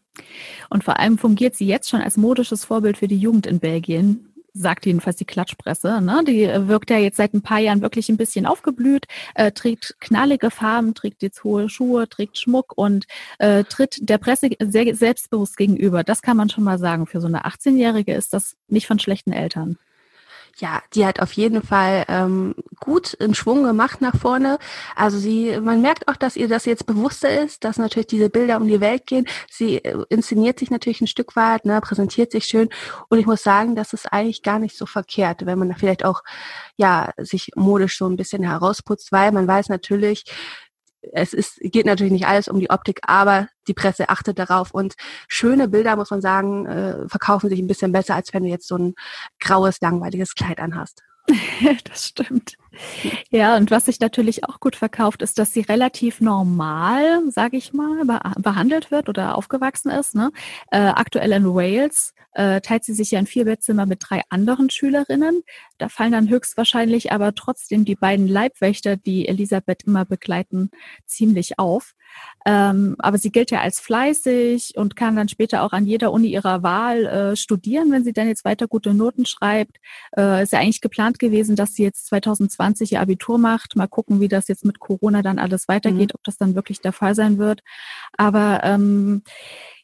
Und 0.71 0.85
vor 0.85 0.99
allem 0.99 1.19
fungiert 1.19 1.57
sie 1.57 1.67
jetzt 1.67 1.91
schon 1.91 2.01
als 2.01 2.17
modisches 2.17 2.65
Vorbild 2.65 2.97
für 2.97 3.09
die 3.09 3.19
Jugend 3.19 3.47
in 3.47 3.59
Belgien 3.59 4.31
sagt 4.55 4.87
jedenfalls 4.87 5.17
die 5.17 5.25
Klatschpresse. 5.25 6.01
Ne? 6.01 6.23
Die 6.27 6.45
äh, 6.45 6.69
wirkt 6.69 6.89
ja 6.89 6.99
jetzt 6.99 7.17
seit 7.17 7.35
ein 7.35 7.43
paar 7.43 7.59
Jahren 7.59 7.83
wirklich 7.83 8.09
ein 8.09 8.17
bisschen 8.17 8.47
aufgeblüht, 8.47 9.07
äh, 9.35 9.51
trägt 9.51 9.97
knallige 10.01 10.51
Farben, 10.51 10.95
trägt 10.95 11.23
jetzt 11.23 11.43
hohe 11.43 11.69
Schuhe, 11.69 12.09
trägt 12.09 12.39
Schmuck 12.39 12.73
und 12.77 13.07
äh, 13.39 13.65
tritt 13.65 13.99
der 14.09 14.19
Presse 14.19 14.51
sehr 14.61 14.95
selbstbewusst 14.95 15.57
gegenüber. 15.57 16.05
Das 16.05 16.23
kann 16.23 16.37
man 16.37 16.49
schon 16.49 16.65
mal 16.65 16.79
sagen. 16.79 17.07
Für 17.07 17.21
so 17.21 17.27
eine 17.27 17.45
18-Jährige 17.45 18.15
ist 18.15 18.33
das 18.33 18.57
nicht 18.69 18.87
von 18.87 19.01
schlechten 19.01 19.33
Eltern 19.33 19.77
ja, 20.59 20.83
die 20.95 21.05
hat 21.05 21.21
auf 21.21 21.33
jeden 21.33 21.63
Fall 21.63 22.05
ähm, 22.09 22.55
gut 22.81 23.15
in 23.15 23.35
Schwung 23.35 23.65
gemacht 23.65 24.01
nach 24.01 24.17
vorne. 24.17 24.59
Also 24.95 25.19
sie, 25.19 25.59
man 25.61 25.81
merkt 25.81 26.09
auch, 26.09 26.17
dass 26.17 26.37
ihr 26.37 26.49
das 26.49 26.65
jetzt 26.65 26.87
bewusster 26.87 27.43
ist, 27.43 27.65
dass 27.65 27.79
natürlich 27.79 28.07
diese 28.07 28.31
Bilder 28.31 28.59
um 28.59 28.69
die 28.69 28.81
Welt 28.81 29.07
gehen. 29.07 29.27
Sie 29.51 29.79
äh, 29.79 30.05
inszeniert 30.09 30.59
sich 30.59 30.71
natürlich 30.71 31.01
ein 31.01 31.07
Stück 31.07 31.37
weit, 31.37 31.65
ne, 31.65 31.81
präsentiert 31.81 32.33
sich 32.33 32.45
schön. 32.45 32.69
Und 33.09 33.19
ich 33.19 33.27
muss 33.27 33.43
sagen, 33.43 33.75
das 33.75 33.93
ist 33.93 34.13
eigentlich 34.13 34.43
gar 34.43 34.59
nicht 34.59 34.77
so 34.77 34.87
verkehrt, 34.87 35.47
wenn 35.47 35.59
man 35.59 35.75
vielleicht 35.75 36.05
auch 36.05 36.23
ja 36.77 37.11
sich 37.19 37.51
modisch 37.57 37.99
so 37.99 38.07
ein 38.07 38.17
bisschen 38.17 38.43
herausputzt, 38.43 39.13
weil 39.13 39.33
man 39.33 39.47
weiß 39.47 39.69
natürlich, 39.69 40.25
es 41.13 41.33
ist, 41.33 41.59
geht 41.61 41.87
natürlich 41.87 42.13
nicht 42.13 42.27
alles 42.27 42.49
um 42.49 42.59
die 42.59 42.71
Optik, 42.71 43.01
aber 43.07 43.49
die 43.69 43.75
Presse 43.75 44.09
achtet 44.09 44.39
darauf 44.39 44.73
und 44.73 44.95
schöne 45.29 45.69
Bilder, 45.69 45.97
muss 45.97 46.11
man 46.11 46.21
sagen, 46.21 46.67
äh, 46.67 47.09
verkaufen 47.09 47.49
sich 47.49 47.59
ein 47.59 47.67
bisschen 47.67 47.93
besser, 47.93 48.15
als 48.15 48.33
wenn 48.33 48.45
du 48.45 48.49
jetzt 48.49 48.69
so 48.69 48.77
ein 48.77 48.95
graues, 49.41 49.81
langweiliges 49.81 50.35
Kleid 50.35 50.61
anhast. 50.61 51.03
das 51.85 52.09
stimmt. 52.09 52.57
Ja, 53.31 53.57
und 53.57 53.71
was 53.71 53.87
sich 53.87 54.01
natürlich 54.01 54.45
auch 54.45 54.61
gut 54.61 54.77
verkauft, 54.77 55.23
ist, 55.23 55.39
dass 55.39 55.53
sie 55.53 55.61
relativ 55.61 56.21
normal, 56.21 57.23
sage 57.31 57.57
ich 57.57 57.73
mal, 57.73 58.05
behandelt 58.39 58.91
wird 58.91 59.09
oder 59.09 59.37
aufgewachsen 59.37 59.91
ist. 59.91 60.15
Ne? 60.15 60.31
Äh, 60.71 60.79
aktuell 60.79 61.33
in 61.33 61.47
Wales 61.47 62.15
äh, 62.35 62.61
teilt 62.61 62.85
sie 62.85 62.95
sich 62.95 63.13
ja 63.13 63.19
ein 63.19 63.27
Vierbettzimmer 63.27 63.87
mit 63.87 64.01
drei 64.09 64.23
anderen 64.29 64.71
Schülerinnen. 64.71 65.43
Da 65.79 65.89
fallen 65.89 66.13
dann 66.13 66.29
höchstwahrscheinlich 66.29 67.13
aber 67.13 67.35
trotzdem 67.35 67.85
die 67.85 67.95
beiden 67.95 68.29
Leibwächter, 68.29 68.97
die 68.97 69.29
Elisabeth 69.29 69.85
immer 69.85 70.05
begleiten, 70.05 70.71
ziemlich 71.07 71.59
auf. 71.59 71.95
Ähm, 72.47 72.97
aber 72.99 73.19
sie 73.19 73.33
gilt 73.33 73.51
ja 73.51 73.61
als 73.61 73.81
fleißig 73.81 74.75
und 74.77 74.97
kann 74.97 75.17
dann 75.17 75.29
später 75.29 75.63
auch 75.63 75.73
an 75.73 75.87
jeder 75.87 76.13
Uni 76.13 76.29
ihrer 76.29 76.63
Wahl 76.63 77.07
äh, 77.07 77.37
studieren, 77.37 77.91
wenn 77.91 78.05
sie 78.05 78.13
dann 78.13 78.29
jetzt 78.29 78.45
weiter 78.45 78.69
gute 78.69 78.95
Noten 78.95 79.27
schreibt. 79.27 79.79
Äh, 80.17 80.43
ist 80.43 80.53
ja 80.53 80.61
eigentlich 80.61 80.81
geplant 80.81 81.19
gewesen, 81.19 81.57
dass 81.57 81.75
sie 81.75 81.83
jetzt 81.83 82.07
2020 82.07 82.64
ihr 82.93 83.01
Abitur 83.01 83.39
macht. 83.39 83.77
Mal 83.77 83.87
gucken, 83.87 84.21
wie 84.21 84.29
das 84.29 84.49
jetzt 84.49 84.65
mit 84.65 84.79
Corona 84.79 85.23
dann 85.23 85.39
alles 85.39 85.69
weitergeht, 85.69 86.11
mhm. 86.11 86.15
ob 86.15 86.25
das 86.25 86.37
dann 86.37 86.55
wirklich 86.55 86.81
der 86.81 86.93
Fall 86.93 87.15
sein 87.15 87.39
wird. 87.39 87.63
Aber 88.17 88.61
ähm, 88.65 89.23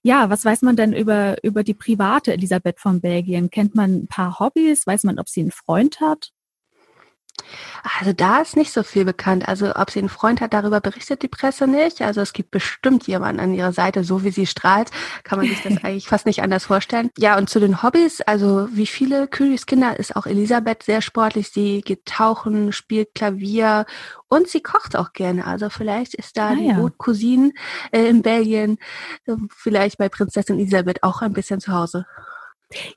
ja, 0.02 0.30
was 0.30 0.44
weiß 0.44 0.62
man 0.62 0.76
denn 0.76 0.92
über, 0.92 1.36
über 1.42 1.62
die 1.62 1.74
private 1.74 2.32
Elisabeth 2.32 2.80
von 2.80 3.00
Belgien? 3.00 3.50
Kennt 3.50 3.74
man 3.74 4.02
ein 4.02 4.06
paar 4.06 4.38
Hobbys? 4.38 4.86
Weiß 4.86 5.04
man, 5.04 5.18
ob 5.18 5.28
sie 5.28 5.40
einen 5.40 5.50
Freund 5.50 6.00
hat? 6.00 6.30
Also 7.98 8.12
da 8.12 8.40
ist 8.40 8.56
nicht 8.56 8.72
so 8.72 8.82
viel 8.82 9.04
bekannt. 9.04 9.48
Also 9.48 9.74
ob 9.74 9.90
sie 9.90 9.98
einen 9.98 10.08
Freund 10.08 10.40
hat, 10.40 10.52
darüber 10.52 10.80
berichtet 10.80 11.22
die 11.22 11.28
Presse 11.28 11.66
nicht. 11.66 12.02
Also 12.02 12.20
es 12.20 12.32
gibt 12.32 12.50
bestimmt 12.50 13.06
jemanden 13.06 13.40
an 13.40 13.54
ihrer 13.54 13.72
Seite, 13.72 14.04
so 14.04 14.24
wie 14.24 14.30
sie 14.30 14.46
strahlt, 14.46 14.90
kann 15.24 15.38
man 15.38 15.48
sich 15.48 15.62
das 15.62 15.72
eigentlich 15.84 16.08
fast 16.08 16.26
nicht 16.26 16.42
anders 16.42 16.64
vorstellen. 16.64 17.10
Ja, 17.18 17.38
und 17.38 17.48
zu 17.48 17.60
den 17.60 17.82
Hobbys, 17.82 18.20
also 18.22 18.68
wie 18.72 18.86
viele 18.86 19.28
Königskinder 19.28 19.98
ist 19.98 20.16
auch 20.16 20.26
Elisabeth 20.26 20.82
sehr 20.82 21.02
sportlich. 21.02 21.50
Sie 21.50 21.80
geht 21.80 22.06
tauchen, 22.06 22.72
spielt 22.72 23.14
Klavier 23.14 23.86
und 24.28 24.48
sie 24.48 24.62
kocht 24.62 24.96
auch 24.96 25.12
gerne. 25.12 25.46
Also 25.46 25.70
vielleicht 25.70 26.14
ist 26.14 26.36
da 26.36 26.50
ah, 26.50 26.54
die 26.54 26.66
ja. 26.66 26.76
Haute 26.76 26.94
äh, 27.92 28.08
in 28.08 28.22
Belgien, 28.22 28.78
vielleicht 29.50 29.98
bei 29.98 30.08
Prinzessin 30.08 30.58
Elisabeth 30.58 31.02
auch 31.02 31.22
ein 31.22 31.32
bisschen 31.32 31.60
zu 31.60 31.72
Hause. 31.72 32.06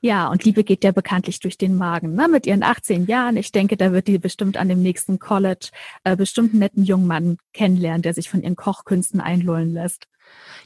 Ja, 0.00 0.28
und 0.28 0.44
Liebe 0.44 0.62
geht 0.64 0.84
ja 0.84 0.92
bekanntlich 0.92 1.40
durch 1.40 1.58
den 1.58 1.76
Magen. 1.76 2.14
Ne? 2.14 2.28
Mit 2.28 2.46
ihren 2.46 2.62
18 2.62 3.06
Jahren, 3.06 3.36
ich 3.36 3.50
denke, 3.50 3.76
da 3.76 3.92
wird 3.92 4.06
die 4.06 4.18
bestimmt 4.18 4.56
an 4.56 4.68
dem 4.68 4.82
nächsten 4.82 5.18
College 5.18 5.70
äh, 6.04 6.16
bestimmt 6.16 6.52
einen 6.52 6.60
netten 6.60 6.84
jungen 6.84 7.06
Mann 7.06 7.38
kennenlernen, 7.52 8.02
der 8.02 8.14
sich 8.14 8.30
von 8.30 8.42
ihren 8.42 8.56
Kochkünsten 8.56 9.20
einlullen 9.20 9.72
lässt. 9.72 10.06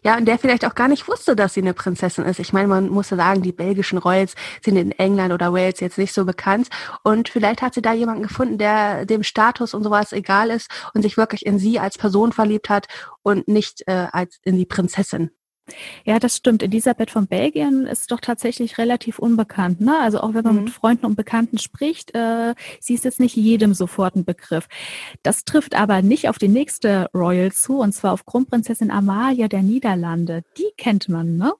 Ja, 0.05 0.17
und 0.17 0.27
der 0.27 0.39
vielleicht 0.39 0.65
auch 0.65 0.77
gar 0.77 0.87
nicht 0.87 1.09
wusste, 1.09 1.35
dass 1.35 1.55
sie 1.55 1.61
eine 1.61 1.75
Prinzessin 1.75 2.25
ist. 2.25 2.39
Ich 2.39 2.53
meine, 2.53 2.69
man 2.69 2.89
muss 2.89 3.09
sagen, 3.09 3.43
die 3.43 3.53
belgischen 3.53 3.99
Royals 3.99 4.37
sind 4.63 4.77
in 4.77 4.93
England 4.93 5.33
oder 5.33 5.53
Wales 5.53 5.81
jetzt 5.81 5.99
nicht 5.99 6.15
so 6.15 6.25
bekannt. 6.25 6.69
Und 7.03 7.29
vielleicht 7.29 7.63
hat 7.63 7.75
sie 7.75 7.83
da 7.83 7.93
jemanden 7.93 8.23
gefunden, 8.23 8.59
der 8.59 9.07
dem 9.07 9.25
Status 9.25 9.75
und 9.75 9.83
sowas 9.83 10.13
egal 10.13 10.51
ist 10.51 10.71
und 10.95 11.03
sich 11.03 11.17
wirklich 11.17 11.45
in 11.45 11.59
sie 11.59 11.81
als 11.81 11.99
Person 11.99 12.33
verliebt 12.33 12.69
hat 12.71 12.87
und 13.23 13.49
nicht 13.49 13.83
äh, 13.87 14.07
als 14.13 14.39
in 14.45 14.57
die 14.57 14.67
Prinzessin. 14.67 15.31
Ja, 16.05 16.19
das 16.19 16.37
stimmt. 16.37 16.63
Elisabeth 16.63 17.11
von 17.11 17.27
Belgien 17.27 17.87
ist 17.87 18.11
doch 18.11 18.21
tatsächlich 18.21 18.79
relativ 18.79 19.19
unbekannt. 19.19 19.81
Ne? 19.81 19.99
Also 20.01 20.21
auch 20.21 20.35
wenn 20.35 20.45
man 20.45 20.57
mhm. 20.57 20.65
mit 20.65 20.71
Freunden 20.71 21.07
und 21.07 21.17
Bekannten 21.17 21.59
spricht, 21.59 22.15
äh, 22.15 22.55
sie 22.81 22.95
ist 22.95 23.05
jetzt 23.05 23.21
nicht 23.21 23.37
jedem 23.37 23.75
sofort 23.75 24.17
ein 24.17 24.25
Begriff. 24.25 24.69
Das 25.23 25.45
trifft 25.45 25.75
aber 25.75 26.03
nicht 26.03 26.29
auf 26.29 26.39
die 26.39 26.49
nächste 26.49 27.09
Royal 27.15 27.53
zu, 27.53 27.81
und 27.81 27.93
zwar 27.93 28.13
auf 28.13 28.27
Kronprinzessin 28.27 28.91
Amalia 28.91 29.49
der 29.49 29.63
Niederlande. 29.63 30.43
Die 30.57 30.71
kennt 30.77 31.09
man, 31.09 31.37
ne? 31.37 31.53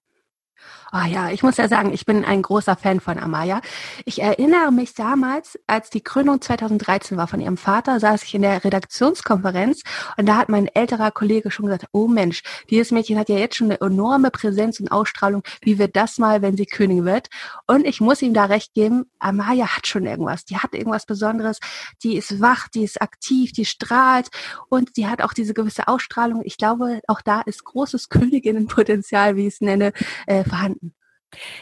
Ah 0.91 1.05
oh 1.05 1.07
ja, 1.07 1.31
ich 1.31 1.43
muss 1.43 1.59
ja 1.59 1.69
sagen, 1.69 1.93
ich 1.93 2.07
bin 2.07 2.25
ein 2.25 2.41
großer 2.41 2.75
Fan 2.75 3.01
von 3.01 3.19
Amaya. 3.19 3.61
Ich 4.07 4.23
erinnere 4.23 4.73
mich 4.73 4.95
damals, 4.95 5.59
als 5.67 5.91
die 5.91 6.01
Krönung 6.01 6.41
2013 6.41 7.19
war 7.19 7.29
von 7.29 7.43
ihrem 7.43 7.59
Vater, 7.59 8.01
saß 8.01 8.23
ich 8.23 8.35
in 8.35 8.41
der 8.41 8.65
Redaktionskonferenz 8.65 9.83
und 10.17 10.27
da 10.27 10.39
hat 10.39 10.49
mein 10.49 10.67
älterer 10.67 11.11
Kollege 11.11 11.51
schon 11.51 11.67
gesagt, 11.67 11.85
oh 11.93 12.09
Mensch, 12.09 12.43
dieses 12.71 12.91
Mädchen 12.91 13.19
hat 13.19 13.29
ja 13.29 13.37
jetzt 13.37 13.57
schon 13.57 13.67
eine 13.71 13.83
enorme 13.83 14.31
Präsenz 14.31 14.81
und 14.81 14.91
Ausstrahlung. 14.91 15.43
Wie 15.61 15.79
wird 15.79 15.95
das 15.95 16.17
mal, 16.17 16.41
wenn 16.41 16.57
sie 16.57 16.65
Königin 16.65 17.05
wird? 17.05 17.29
Und 17.67 17.85
ich 17.85 18.01
muss 18.01 18.23
ihm 18.23 18.33
da 18.33 18.47
recht 18.47 18.73
geben, 18.73 19.05
Amaya 19.19 19.77
hat 19.77 19.87
schon 19.87 20.07
irgendwas. 20.07 20.47
Die 20.47 20.57
hat 20.57 20.73
irgendwas 20.73 21.05
Besonderes. 21.05 21.59
Die 22.03 22.17
ist 22.17 22.41
wach, 22.41 22.67
die 22.69 22.85
ist 22.85 23.03
aktiv, 23.03 23.53
die 23.53 23.67
strahlt 23.67 24.29
und 24.71 24.97
die 24.97 25.07
hat 25.07 25.21
auch 25.21 25.35
diese 25.35 25.53
gewisse 25.53 25.87
Ausstrahlung. 25.87 26.41
Ich 26.45 26.57
glaube, 26.57 27.01
auch 27.09 27.21
da 27.21 27.43
ist 27.43 27.65
großes 27.65 28.09
Königinnenpotenzial, 28.09 29.37
wie 29.37 29.49
ich 29.49 29.55
es 29.55 29.61
nenne, 29.61 29.93
äh, 30.27 30.45
vorhanden. 30.45 30.78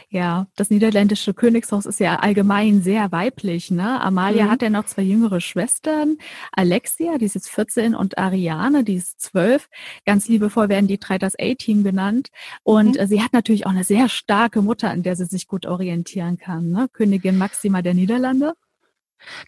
Ja, 0.09 0.47
das 0.55 0.69
niederländische 0.69 1.33
Königshaus 1.33 1.85
ist 1.85 1.99
ja 1.99 2.19
allgemein 2.19 2.81
sehr 2.81 3.11
weiblich. 3.11 3.69
Ne? 3.71 4.01
Amalia 4.01 4.45
mhm. 4.45 4.51
hat 4.51 4.61
ja 4.61 4.69
noch 4.69 4.85
zwei 4.85 5.01
jüngere 5.01 5.41
Schwestern, 5.41 6.17
Alexia, 6.51 7.17
die 7.17 7.25
ist 7.25 7.35
jetzt 7.35 7.49
14, 7.49 7.93
und 7.93 8.17
Ariane, 8.17 8.83
die 8.83 8.95
ist 8.95 9.19
12. 9.21 9.67
Ganz 10.05 10.27
liebevoll 10.27 10.69
werden 10.69 10.87
die 10.87 10.99
drei 10.99 11.17
das 11.17 11.35
A-Team 11.37 11.83
genannt. 11.83 12.29
Und 12.63 12.99
mhm. 12.99 13.07
sie 13.07 13.21
hat 13.21 13.33
natürlich 13.33 13.65
auch 13.65 13.71
eine 13.71 13.83
sehr 13.83 14.09
starke 14.09 14.61
Mutter, 14.61 14.89
an 14.89 15.03
der 15.03 15.15
sie 15.15 15.25
sich 15.25 15.47
gut 15.47 15.65
orientieren 15.65 16.37
kann. 16.37 16.69
Ne? 16.69 16.87
Königin 16.91 17.37
Maxima 17.37 17.81
der 17.81 17.93
Niederlande. 17.93 18.53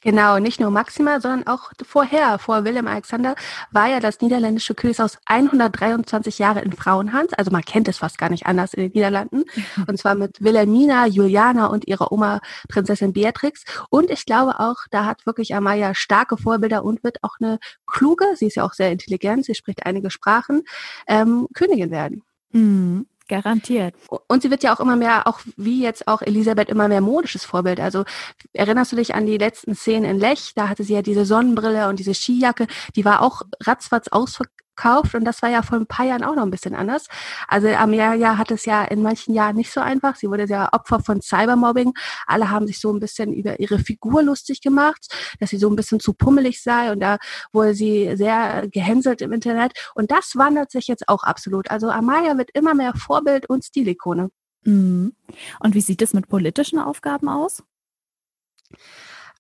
Genau, 0.02 0.40
nicht 0.40 0.60
nur 0.60 0.72
Maxima, 0.72 1.20
sondern 1.20 1.48
auch 1.48 1.72
vorher, 1.84 2.40
vor 2.40 2.64
Willem 2.64 2.88
Alexander, 2.88 3.36
war 3.72 3.88
ja 3.88 4.00
das 4.00 4.22
niederländische 4.22 4.76
Königshaus 4.76 5.18
123 5.26 6.40
Jahre 6.40 6.62
in 6.62 6.74
Frauenhand. 6.74 7.38
Also 7.38 7.52
man 7.52 7.62
kennt 7.62 7.88
es 7.88 7.98
fast 7.98 8.18
gar 8.18 8.30
nicht 8.30 8.46
anders 8.46 8.74
in 8.74 8.84
den 8.84 8.92
Niederlanden. 8.92 9.44
Und 9.88 9.98
zwar 9.98 10.16
mit 10.16 10.42
Wilhelmina, 10.44 11.08
Juliana 11.08 11.68
und 11.68 11.88
ihrer 11.88 12.12
Oma 12.12 12.40
Prinzessin 12.68 13.14
Beatrix. 13.14 13.64
Und 13.90 14.10
ich 14.10 14.26
glaube 14.26 14.60
auch, 14.60 14.78
da 14.92 15.06
hat 15.06 15.26
wirklich 15.26 15.56
Amaya 15.56 15.94
starke 15.94 16.38
Vorbilder 16.38 16.84
und 16.84 17.04
wird 17.04 17.24
auch 17.24 17.38
eine 17.40 17.60
kluge, 17.88 18.26
sie 18.36 18.48
ist 18.48 18.56
ja 18.56 18.64
auch 18.64 18.74
sehr 18.74 18.92
intelligent, 18.92 19.46
sie 19.46 19.56
spricht 19.56 19.86
einige 19.86 20.10
Sprachen, 20.10 20.64
ähm, 21.08 21.48
Königin 21.54 21.92
werden. 21.92 22.24
Mhm. 22.52 23.08
Garantiert. 23.30 23.96
Und 24.28 24.42
sie 24.42 24.52
wird 24.52 24.64
ja 24.64 24.76
auch 24.76 24.80
immer 24.82 24.98
mehr, 24.98 25.28
auch 25.28 25.40
wie 25.56 25.82
jetzt 25.82 26.08
auch 26.08 26.22
Elisabeth, 26.22 26.68
immer 26.68 26.88
mehr 26.90 27.00
modisches 27.00 27.46
Vorbild. 27.46 27.80
Also 27.80 28.04
erinnerst 28.52 28.92
du 28.92 28.96
dich 28.98 29.16
an 29.16 29.26
die 29.26 29.38
letzten 29.38 29.76
Szenen 29.76 30.04
in 30.04 30.20
Lech? 30.20 30.54
Da 30.56 30.68
hatte 30.68 30.84
sie 30.84 30.96
ja 30.96 31.02
diese 31.02 31.26
Sonnenbrille 31.26 31.88
und 31.88 32.00
diese 32.00 32.14
Skijacke. 32.14 32.68
Die 32.96 33.06
war 33.06 33.22
auch 33.22 33.44
ratzfatz 33.64 34.08
ausverkauft 34.10 34.60
kauft. 34.80 35.14
Und 35.14 35.26
das 35.26 35.42
war 35.42 35.50
ja 35.50 35.62
vor 35.62 35.78
ein 35.78 35.86
paar 35.86 36.06
Jahren 36.06 36.24
auch 36.24 36.36
noch 36.36 36.44
ein 36.44 36.52
bisschen 36.52 36.74
anders. 36.74 37.08
Also 37.48 37.68
Amelia 37.68 38.38
hat 38.38 38.50
es 38.52 38.66
ja 38.66 38.84
in 38.86 39.02
manchen 39.02 39.34
Jahren 39.34 39.58
nicht 39.58 39.72
so 39.72 39.82
einfach. 39.82 40.16
Sie 40.16 40.30
wurde 40.30 40.46
ja 40.46 40.70
Opfer 40.72 41.02
von 41.02 41.22
Cybermobbing. 41.22 41.94
Alle 42.26 42.50
haben 42.50 42.66
sich 42.66 42.80
so 42.80 42.92
ein 42.94 43.00
bisschen 43.00 43.34
über 43.34 43.60
ihre 43.60 43.80
Figur 43.80 44.24
lustig 44.24 44.62
gemacht, 44.62 45.14
dass 45.40 45.50
sie 45.50 45.58
so 45.58 45.70
ein 45.70 45.76
bisschen 45.76 46.00
zu 46.00 46.14
pummelig 46.14 46.64
sei. 46.64 46.92
Und 46.92 47.02
da 47.02 47.18
wurde 47.52 47.76
sie 47.76 48.16
sehr 48.16 48.68
gehänselt 48.72 49.22
im 49.22 49.34
Internet. 49.34 49.74
Und 49.96 50.12
das 50.12 50.36
wandert 50.36 50.72
sich 50.72 50.88
jetzt 50.88 51.10
auch 51.10 51.24
absolut. 51.24 51.70
Also 51.70 51.90
Amalia 51.90 52.38
wird 52.38 52.52
immer 52.54 52.74
mehr 52.74 52.94
Vorbild 52.96 53.50
und 53.50 53.66
Stilikone. 53.66 54.30
Mhm. 54.64 55.14
Und 55.60 55.76
wie 55.76 55.82
sieht 55.82 56.02
es 56.02 56.14
mit 56.14 56.30
politischen 56.30 56.80
Aufgaben 56.80 57.28
aus? 57.28 57.64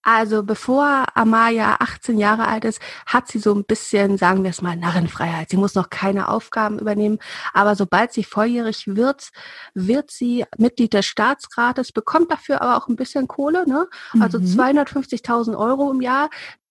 Also 0.01 0.43
bevor 0.43 1.05
Amaya 1.13 1.77
18 1.79 2.17
Jahre 2.17 2.47
alt 2.47 2.63
ist, 2.63 2.79
hat 3.05 3.27
sie 3.27 3.39
so 3.39 3.53
ein 3.53 3.65
bisschen, 3.65 4.17
sagen 4.17 4.43
wir 4.43 4.49
es 4.51 4.61
mal, 4.61 4.77
Narrenfreiheit. 4.77 5.49
Sie 5.49 5.57
muss 5.57 5.75
noch 5.75 5.89
keine 5.89 6.29
Aufgaben 6.29 6.79
übernehmen. 6.79 7.19
Aber 7.53 7.75
sobald 7.75 8.13
sie 8.13 8.23
volljährig 8.23 8.85
wird, 8.87 9.29
wird 9.73 10.09
sie 10.09 10.45
Mitglied 10.57 10.93
des 10.93 11.05
Staatsrates, 11.05 11.91
bekommt 11.91 12.31
dafür 12.31 12.61
aber 12.61 12.77
auch 12.77 12.87
ein 12.87 12.95
bisschen 12.95 13.27
Kohle, 13.27 13.67
ne? 13.67 13.87
Also 14.19 14.39
mhm. 14.39 14.45
250.000 14.45 15.57
Euro 15.57 15.91
im 15.91 16.01
Jahr 16.01 16.29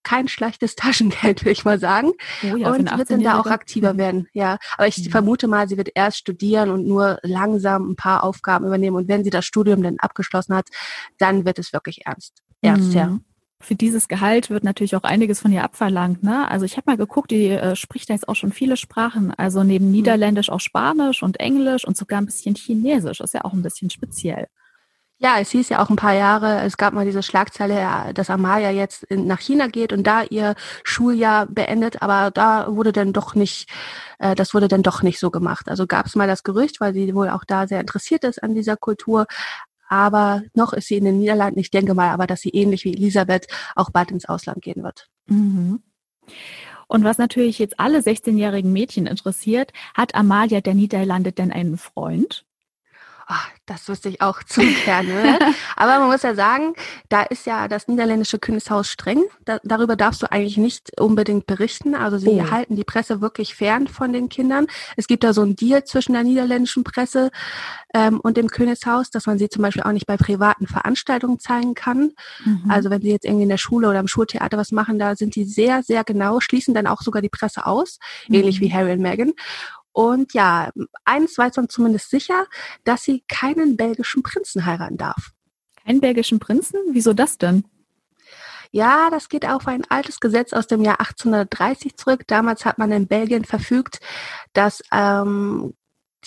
kein 0.08 0.28
schlechtes 0.28 0.74
Taschengeld, 0.76 1.42
würde 1.42 1.50
ich 1.50 1.64
mal 1.66 1.78
sagen. 1.78 2.12
Oh 2.42 2.56
ja, 2.56 2.70
und 2.72 2.96
wird 2.96 3.10
dann 3.10 3.22
da 3.22 3.38
auch 3.38 3.46
aktiver 3.46 3.92
mhm. 3.92 3.98
werden. 3.98 4.28
Ja, 4.32 4.56
aber 4.76 4.86
ich 4.86 4.96
ja. 4.96 5.04
Mhm. 5.04 5.10
vermute 5.10 5.48
mal, 5.48 5.68
sie 5.68 5.76
wird 5.76 5.90
erst 5.94 6.18
studieren 6.18 6.70
und 6.70 6.86
nur 6.86 7.18
langsam 7.22 7.90
ein 7.90 7.96
paar 7.96 8.24
Aufgaben 8.24 8.66
übernehmen. 8.66 8.96
Und 8.96 9.08
wenn 9.08 9.22
sie 9.22 9.30
das 9.30 9.44
Studium 9.44 9.82
dann 9.82 9.98
abgeschlossen 9.98 10.54
hat, 10.54 10.68
dann 11.18 11.44
wird 11.44 11.58
es 11.58 11.74
wirklich 11.74 12.06
ernst. 12.06 12.42
Ernst, 12.62 12.88
mhm. 12.88 12.96
ja. 12.96 13.18
Für 13.60 13.74
dieses 13.74 14.06
Gehalt 14.06 14.50
wird 14.50 14.62
natürlich 14.62 14.94
auch 14.94 15.02
einiges 15.02 15.40
von 15.40 15.50
ihr 15.50 15.64
abverlangt. 15.64 16.22
Ne? 16.22 16.48
Also 16.48 16.64
ich 16.64 16.76
habe 16.76 16.84
mal 16.86 16.96
geguckt, 16.96 17.32
die 17.32 17.48
äh, 17.48 17.74
spricht 17.74 18.08
da 18.08 18.14
jetzt 18.14 18.28
auch 18.28 18.36
schon 18.36 18.52
viele 18.52 18.76
Sprachen. 18.76 19.34
Also 19.36 19.64
neben 19.64 19.86
mhm. 19.86 19.92
Niederländisch 19.92 20.48
auch 20.48 20.60
Spanisch 20.60 21.24
und 21.24 21.40
Englisch 21.40 21.84
und 21.84 21.96
sogar 21.96 22.20
ein 22.20 22.26
bisschen 22.26 22.54
Chinesisch. 22.54 23.20
Ist 23.20 23.34
ja 23.34 23.44
auch 23.44 23.52
ein 23.52 23.62
bisschen 23.62 23.90
speziell. 23.90 24.46
Ja, 25.20 25.40
es 25.40 25.50
hieß 25.50 25.70
ja 25.70 25.82
auch 25.82 25.90
ein 25.90 25.96
paar 25.96 26.14
Jahre, 26.14 26.60
es 26.62 26.76
gab 26.76 26.94
mal 26.94 27.04
diese 27.04 27.24
Schlagzeile, 27.24 28.14
dass 28.14 28.30
Amaya 28.30 28.70
jetzt 28.70 29.02
in, 29.02 29.26
nach 29.26 29.40
China 29.40 29.66
geht 29.66 29.92
und 29.92 30.06
da 30.06 30.22
ihr 30.22 30.54
Schuljahr 30.84 31.46
beendet, 31.46 32.02
aber 32.02 32.30
da 32.30 32.72
wurde 32.72 32.92
dann 32.92 33.12
doch 33.12 33.34
nicht, 33.34 33.68
äh, 34.20 34.36
das 34.36 34.54
wurde 34.54 34.68
dann 34.68 34.84
doch 34.84 35.02
nicht 35.02 35.18
so 35.18 35.32
gemacht. 35.32 35.68
Also 35.68 35.88
gab 35.88 36.06
es 36.06 36.14
mal 36.14 36.28
das 36.28 36.44
Gerücht, 36.44 36.80
weil 36.80 36.94
sie 36.94 37.16
wohl 37.16 37.30
auch 37.30 37.42
da 37.44 37.66
sehr 37.66 37.80
interessiert 37.80 38.22
ist 38.22 38.40
an 38.44 38.54
dieser 38.54 38.76
Kultur, 38.76 39.26
aber 39.88 40.42
noch 40.54 40.72
ist 40.72 40.88
sie 40.88 40.96
in 40.96 41.04
den 41.04 41.18
Niederlanden. 41.18 41.58
Ich 41.60 41.70
denke 41.70 41.94
mal 41.94 42.10
aber, 42.10 42.26
dass 42.26 42.40
sie 42.40 42.50
ähnlich 42.50 42.84
wie 42.84 42.94
Elisabeth 42.94 43.46
auch 43.74 43.90
bald 43.90 44.10
ins 44.10 44.26
Ausland 44.26 44.62
gehen 44.62 44.82
wird. 44.82 45.08
Mhm. 45.26 45.82
Und 46.86 47.04
was 47.04 47.18
natürlich 47.18 47.58
jetzt 47.58 47.78
alle 47.78 47.98
16-jährigen 47.98 48.72
Mädchen 48.72 49.06
interessiert, 49.06 49.72
hat 49.94 50.14
Amalia 50.14 50.60
der 50.62 50.74
Niederlande 50.74 51.32
denn 51.32 51.52
einen 51.52 51.76
Freund? 51.76 52.46
Ach, 53.30 53.50
das 53.66 53.86
wüsste 53.90 54.08
ich 54.08 54.22
auch 54.22 54.42
zu 54.42 54.62
gerne. 54.86 55.12
Ne? 55.12 55.38
Aber 55.76 55.98
man 55.98 56.08
muss 56.08 56.22
ja 56.22 56.34
sagen, 56.34 56.72
da 57.10 57.22
ist 57.22 57.44
ja 57.44 57.68
das 57.68 57.86
niederländische 57.86 58.38
Königshaus 58.38 58.88
streng. 58.88 59.22
Da, 59.44 59.60
darüber 59.64 59.96
darfst 59.96 60.22
du 60.22 60.32
eigentlich 60.32 60.56
nicht 60.56 60.98
unbedingt 60.98 61.46
berichten. 61.46 61.94
Also 61.94 62.16
sie 62.16 62.30
oh. 62.30 62.50
halten 62.50 62.74
die 62.74 62.84
Presse 62.84 63.20
wirklich 63.20 63.54
fern 63.54 63.86
von 63.86 64.14
den 64.14 64.30
Kindern. 64.30 64.66
Es 64.96 65.08
gibt 65.08 65.24
da 65.24 65.34
so 65.34 65.42
einen 65.42 65.56
Deal 65.56 65.84
zwischen 65.84 66.14
der 66.14 66.22
niederländischen 66.22 66.84
Presse 66.84 67.30
ähm, 67.92 68.18
und 68.18 68.38
dem 68.38 68.48
Königshaus, 68.48 69.10
dass 69.10 69.26
man 69.26 69.38
sie 69.38 69.50
zum 69.50 69.60
Beispiel 69.60 69.82
auch 69.82 69.92
nicht 69.92 70.06
bei 70.06 70.16
privaten 70.16 70.66
Veranstaltungen 70.66 71.38
zeigen 71.38 71.74
kann. 71.74 72.12
Mhm. 72.46 72.64
Also 72.70 72.88
wenn 72.88 73.02
sie 73.02 73.10
jetzt 73.10 73.26
irgendwie 73.26 73.42
in 73.42 73.50
der 73.50 73.58
Schule 73.58 73.90
oder 73.90 74.00
im 74.00 74.08
Schultheater 74.08 74.56
was 74.56 74.72
machen, 74.72 74.98
da 74.98 75.16
sind 75.16 75.34
die 75.34 75.44
sehr, 75.44 75.82
sehr 75.82 76.02
genau, 76.02 76.40
schließen 76.40 76.72
dann 76.72 76.86
auch 76.86 77.02
sogar 77.02 77.20
die 77.20 77.28
Presse 77.28 77.66
aus, 77.66 77.98
mhm. 78.26 78.36
ähnlich 78.36 78.60
wie 78.60 78.72
Harry 78.72 78.92
und 78.92 79.00
Meghan. 79.00 79.34
Und 79.98 80.32
ja, 80.32 80.70
eins 81.04 81.36
weiß 81.36 81.56
man 81.56 81.68
zumindest 81.68 82.10
sicher, 82.10 82.46
dass 82.84 83.02
sie 83.02 83.24
keinen 83.26 83.76
belgischen 83.76 84.22
Prinzen 84.22 84.64
heiraten 84.64 84.96
darf. 84.96 85.32
Keinen 85.84 86.00
belgischen 86.00 86.38
Prinzen? 86.38 86.78
Wieso 86.92 87.14
das 87.14 87.36
denn? 87.36 87.64
Ja, 88.70 89.10
das 89.10 89.28
geht 89.28 89.44
auf 89.44 89.66
ein 89.66 89.84
altes 89.90 90.20
Gesetz 90.20 90.52
aus 90.52 90.68
dem 90.68 90.82
Jahr 90.82 91.00
1830 91.00 91.96
zurück. 91.96 92.28
Damals 92.28 92.64
hat 92.64 92.78
man 92.78 92.92
in 92.92 93.08
Belgien 93.08 93.44
verfügt, 93.44 93.98
dass 94.52 94.84
ähm, 94.92 95.74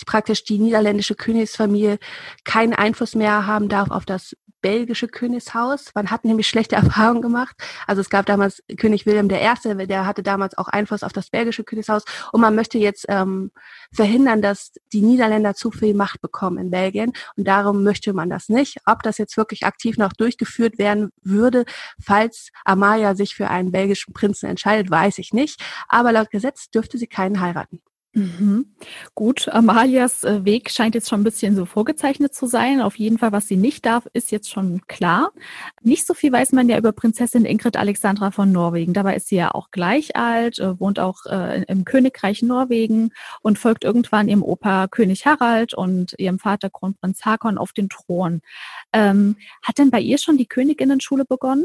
praktisch 0.04 0.44
die 0.44 0.58
niederländische 0.58 1.14
Königsfamilie 1.14 1.98
keinen 2.44 2.74
Einfluss 2.74 3.14
mehr 3.14 3.46
haben 3.46 3.70
darf 3.70 3.90
auf 3.90 4.04
das 4.04 4.36
belgische 4.62 5.08
Königshaus. 5.08 5.90
Man 5.94 6.10
hat 6.10 6.24
nämlich 6.24 6.48
schlechte 6.48 6.76
Erfahrungen 6.82 7.20
gemacht. 7.20 7.56
Also 7.86 8.00
es 8.00 8.08
gab 8.08 8.26
damals 8.26 8.62
König 8.78 9.04
Wilhelm 9.04 9.28
I., 9.28 9.86
der 9.86 10.06
hatte 10.06 10.22
damals 10.22 10.56
auch 10.56 10.68
Einfluss 10.68 11.02
auf 11.02 11.12
das 11.12 11.28
belgische 11.28 11.64
Königshaus. 11.64 12.04
Und 12.32 12.40
man 12.40 12.54
möchte 12.54 12.78
jetzt 12.78 13.04
ähm, 13.08 13.50
verhindern, 13.92 14.40
dass 14.40 14.72
die 14.92 15.02
Niederländer 15.02 15.54
zu 15.54 15.70
viel 15.70 15.94
Macht 15.94 16.20
bekommen 16.22 16.58
in 16.58 16.70
Belgien. 16.70 17.12
Und 17.36 17.46
darum 17.46 17.82
möchte 17.82 18.12
man 18.12 18.30
das 18.30 18.48
nicht. 18.48 18.78
Ob 18.86 19.02
das 19.02 19.18
jetzt 19.18 19.36
wirklich 19.36 19.64
aktiv 19.64 19.98
noch 19.98 20.12
durchgeführt 20.12 20.78
werden 20.78 21.10
würde, 21.22 21.64
falls 22.00 22.50
Amalia 22.64 23.14
sich 23.14 23.34
für 23.34 23.48
einen 23.48 23.72
belgischen 23.72 24.14
Prinzen 24.14 24.48
entscheidet, 24.48 24.90
weiß 24.90 25.18
ich 25.18 25.32
nicht. 25.32 25.60
Aber 25.88 26.12
laut 26.12 26.30
Gesetz 26.30 26.70
dürfte 26.70 26.96
sie 26.96 27.08
keinen 27.08 27.40
heiraten. 27.40 27.82
Mhm. 28.14 28.66
Gut, 29.14 29.48
Amalias 29.48 30.22
äh, 30.24 30.44
Weg 30.44 30.70
scheint 30.70 30.94
jetzt 30.94 31.08
schon 31.08 31.22
ein 31.22 31.24
bisschen 31.24 31.56
so 31.56 31.64
vorgezeichnet 31.64 32.34
zu 32.34 32.46
sein. 32.46 32.82
Auf 32.82 32.96
jeden 32.96 33.16
Fall, 33.16 33.32
was 33.32 33.48
sie 33.48 33.56
nicht 33.56 33.86
darf, 33.86 34.06
ist 34.12 34.30
jetzt 34.30 34.50
schon 34.50 34.82
klar. 34.86 35.30
Nicht 35.80 36.06
so 36.06 36.12
viel 36.12 36.30
weiß 36.30 36.52
man 36.52 36.68
ja 36.68 36.76
über 36.76 36.92
Prinzessin 36.92 37.46
Ingrid 37.46 37.78
Alexandra 37.78 38.30
von 38.30 38.52
Norwegen. 38.52 38.92
Dabei 38.92 39.16
ist 39.16 39.28
sie 39.28 39.36
ja 39.36 39.52
auch 39.52 39.70
gleich 39.70 40.14
alt, 40.14 40.58
äh, 40.58 40.78
wohnt 40.78 40.98
auch 40.98 41.24
äh, 41.24 41.62
im 41.68 41.86
Königreich 41.86 42.42
Norwegen 42.42 43.12
und 43.40 43.58
folgt 43.58 43.82
irgendwann 43.82 44.28
ihrem 44.28 44.42
Opa 44.42 44.88
König 44.88 45.24
Harald 45.24 45.72
und 45.72 46.14
ihrem 46.18 46.38
Vater 46.38 46.68
Kronprinz 46.68 47.24
Hakon 47.24 47.56
auf 47.56 47.72
den 47.72 47.88
Thron. 47.88 48.42
Ähm, 48.92 49.36
hat 49.62 49.78
denn 49.78 49.90
bei 49.90 50.00
ihr 50.00 50.18
schon 50.18 50.36
die 50.36 50.46
Königinnenschule 50.46 51.24
begonnen? 51.24 51.64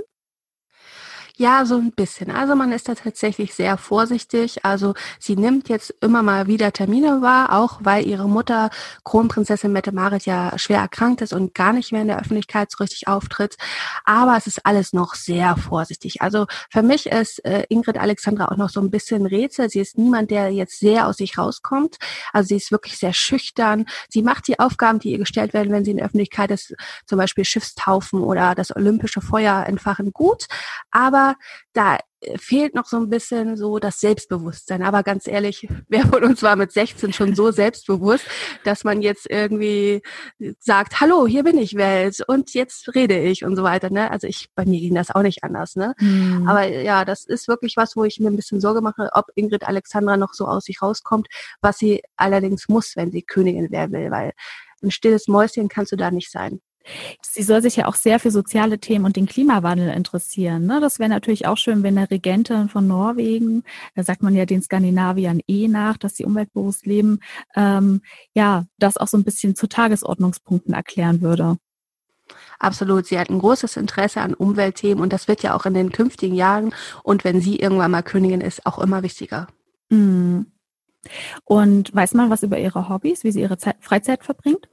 Ja, 1.39 1.65
so 1.65 1.75
ein 1.77 1.91
bisschen. 1.91 2.31
Also 2.31 2.55
man 2.55 2.71
ist 2.71 2.89
da 2.89 2.95
tatsächlich 2.95 3.53
sehr 3.53 3.77
vorsichtig. 3.77 4.65
Also 4.65 4.95
sie 5.19 5.35
nimmt 5.35 5.69
jetzt 5.69 5.93
immer 6.01 6.23
mal 6.23 6.47
wieder 6.47 6.73
Termine 6.73 7.21
wahr, 7.21 7.53
auch 7.53 7.77
weil 7.83 8.07
ihre 8.07 8.27
Mutter 8.27 8.71
Kronprinzessin 9.03 9.71
Mette 9.71 9.91
Marit 9.91 10.25
ja 10.25 10.57
schwer 10.57 10.79
erkrankt 10.79 11.21
ist 11.21 11.33
und 11.33 11.53
gar 11.53 11.73
nicht 11.73 11.91
mehr 11.91 12.01
in 12.01 12.07
der 12.07 12.19
Öffentlichkeit 12.19 12.71
so 12.71 12.77
richtig 12.83 13.07
auftritt. 13.07 13.55
Aber 14.03 14.35
es 14.35 14.47
ist 14.47 14.65
alles 14.65 14.93
noch 14.93 15.13
sehr 15.13 15.55
vorsichtig. 15.57 16.23
Also 16.23 16.47
für 16.71 16.81
mich 16.81 17.05
ist 17.05 17.45
äh, 17.45 17.65
Ingrid 17.69 17.99
Alexandra 17.99 18.47
auch 18.47 18.57
noch 18.57 18.69
so 18.69 18.81
ein 18.81 18.89
bisschen 18.89 19.27
Rätsel. 19.27 19.69
Sie 19.69 19.79
ist 19.79 19.95
niemand, 19.95 20.31
der 20.31 20.49
jetzt 20.49 20.79
sehr 20.79 21.05
aus 21.05 21.17
sich 21.17 21.37
rauskommt. 21.37 21.97
Also 22.33 22.47
sie 22.47 22.55
ist 22.55 22.71
wirklich 22.71 22.97
sehr 22.97 23.13
schüchtern. 23.13 23.85
Sie 24.09 24.23
macht 24.23 24.47
die 24.47 24.59
Aufgaben, 24.59 24.97
die 24.97 25.11
ihr 25.11 25.19
gestellt 25.19 25.53
werden, 25.53 25.71
wenn 25.71 25.85
sie 25.85 25.91
in 25.91 25.97
der 25.97 26.07
Öffentlichkeit 26.07 26.49
ist, 26.49 26.73
zum 27.05 27.19
Beispiel 27.19 27.45
Schiffstaufen 27.45 28.23
oder 28.23 28.55
das 28.55 28.75
olympische 28.75 29.21
Feuer 29.21 29.65
entfachen, 29.67 30.11
gut. 30.13 30.47
Aber 30.89 31.26
da 31.73 31.97
äh, 32.21 32.37
fehlt 32.37 32.73
noch 32.75 32.85
so 32.85 32.97
ein 32.97 33.09
bisschen 33.09 33.57
so 33.57 33.79
das 33.79 33.99
Selbstbewusstsein. 33.99 34.83
Aber 34.83 35.03
ganz 35.03 35.27
ehrlich, 35.27 35.67
wer 35.87 36.07
von 36.07 36.23
uns 36.23 36.43
war 36.43 36.55
mit 36.55 36.71
16 36.71 37.13
schon 37.13 37.35
so 37.35 37.51
selbstbewusst, 37.51 38.25
dass 38.63 38.83
man 38.83 39.01
jetzt 39.01 39.29
irgendwie 39.29 40.01
sagt, 40.59 40.99
hallo, 40.99 41.27
hier 41.27 41.43
bin 41.43 41.57
ich 41.57 41.75
Welt 41.75 42.23
und 42.27 42.53
jetzt 42.53 42.93
rede 42.95 43.19
ich 43.19 43.43
und 43.43 43.55
so 43.55 43.63
weiter. 43.63 43.89
Ne? 43.89 44.09
Also 44.11 44.27
ich, 44.27 44.49
bei 44.55 44.65
mir 44.65 44.79
ging 44.79 44.95
das 44.95 45.11
auch 45.11 45.23
nicht 45.23 45.43
anders. 45.43 45.75
Ne? 45.75 45.93
Mhm. 45.99 46.47
Aber 46.47 46.67
ja, 46.67 47.05
das 47.05 47.25
ist 47.25 47.47
wirklich 47.47 47.77
was, 47.77 47.95
wo 47.95 48.03
ich 48.03 48.19
mir 48.19 48.29
ein 48.29 48.35
bisschen 48.35 48.61
Sorge 48.61 48.81
mache, 48.81 49.09
ob 49.13 49.25
Ingrid 49.35 49.67
Alexandra 49.67 50.17
noch 50.17 50.33
so 50.33 50.45
aus 50.47 50.65
sich 50.65 50.81
rauskommt, 50.81 51.27
was 51.61 51.77
sie 51.77 52.01
allerdings 52.15 52.67
muss, 52.67 52.95
wenn 52.95 53.11
sie 53.11 53.21
Königin 53.21 53.71
werden 53.71 53.91
will, 53.91 54.11
weil 54.11 54.33
ein 54.83 54.91
stilles 54.91 55.27
Mäuschen 55.27 55.69
kannst 55.69 55.91
du 55.91 55.95
da 55.95 56.11
nicht 56.11 56.31
sein. 56.31 56.61
Sie 57.21 57.43
soll 57.43 57.61
sich 57.61 57.75
ja 57.75 57.87
auch 57.87 57.95
sehr 57.95 58.19
für 58.19 58.31
soziale 58.31 58.79
Themen 58.79 59.05
und 59.05 59.15
den 59.15 59.25
Klimawandel 59.25 59.89
interessieren. 59.89 60.65
Ne? 60.65 60.79
Das 60.81 60.99
wäre 60.99 61.09
natürlich 61.09 61.47
auch 61.47 61.57
schön, 61.57 61.83
wenn 61.83 61.97
eine 61.97 62.09
Regentin 62.09 62.69
von 62.69 62.87
Norwegen, 62.87 63.63
da 63.95 64.03
sagt 64.03 64.23
man 64.23 64.35
ja 64.35 64.45
den 64.45 64.61
Skandinaviern 64.61 65.41
eh 65.47 65.67
nach, 65.67 65.97
dass 65.97 66.15
sie 66.15 66.25
umweltbewusst 66.25 66.85
leben, 66.85 67.19
ähm, 67.55 68.01
ja, 68.33 68.65
das 68.77 68.97
auch 68.97 69.07
so 69.07 69.17
ein 69.17 69.23
bisschen 69.23 69.55
zu 69.55 69.67
Tagesordnungspunkten 69.67 70.73
erklären 70.73 71.21
würde. 71.21 71.57
Absolut. 72.59 73.05
Sie 73.05 73.19
hat 73.19 73.29
ein 73.29 73.39
großes 73.39 73.77
Interesse 73.77 74.21
an 74.21 74.33
Umweltthemen 74.33 75.01
und 75.01 75.13
das 75.13 75.27
wird 75.27 75.43
ja 75.43 75.55
auch 75.55 75.65
in 75.65 75.73
den 75.73 75.91
künftigen 75.91 76.35
Jahren 76.35 76.73
und 77.03 77.23
wenn 77.23 77.41
sie 77.41 77.57
irgendwann 77.57 77.91
mal 77.91 78.03
Königin 78.03 78.41
ist, 78.41 78.65
auch 78.65 78.79
immer 78.79 79.03
wichtiger. 79.03 79.47
Mm. 79.89 80.41
Und 81.45 81.95
weiß 81.95 82.15
man 82.15 82.29
was 82.29 82.43
über 82.43 82.59
ihre 82.59 82.89
Hobbys, 82.89 83.23
wie 83.23 83.31
sie 83.31 83.41
ihre 83.41 83.57
Zeit, 83.57 83.77
Freizeit 83.79 84.25
verbringt? 84.25 84.67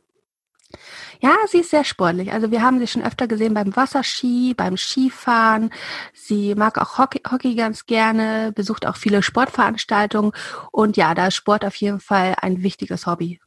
Ja, 1.21 1.37
sie 1.49 1.59
ist 1.59 1.71
sehr 1.71 1.85
sportlich. 1.85 2.33
Also 2.33 2.51
wir 2.51 2.63
haben 2.63 2.79
sie 2.79 2.87
schon 2.87 3.03
öfter 3.03 3.27
gesehen 3.27 3.55
beim 3.55 3.75
Wasserski, 3.75 4.55
beim 4.55 4.77
Skifahren. 4.77 5.71
Sie 6.13 6.55
mag 6.55 6.79
auch 6.79 6.99
Hockey, 6.99 7.21
Hockey 7.31 7.55
ganz 7.55 7.87
gerne, 7.87 8.53
besucht 8.55 8.87
auch 8.87 8.97
viele 8.97 9.23
Sportveranstaltungen. 9.23 10.33
Und 10.73 10.97
ja, 10.97 11.15
da 11.15 11.29
ist 11.29 11.37
Sport 11.37 11.65
auf 11.65 11.77
jeden 11.77 12.01
Fall 12.01 12.35
ein 12.41 12.63
wichtiges 12.63 13.07
Hobby. 13.07 13.41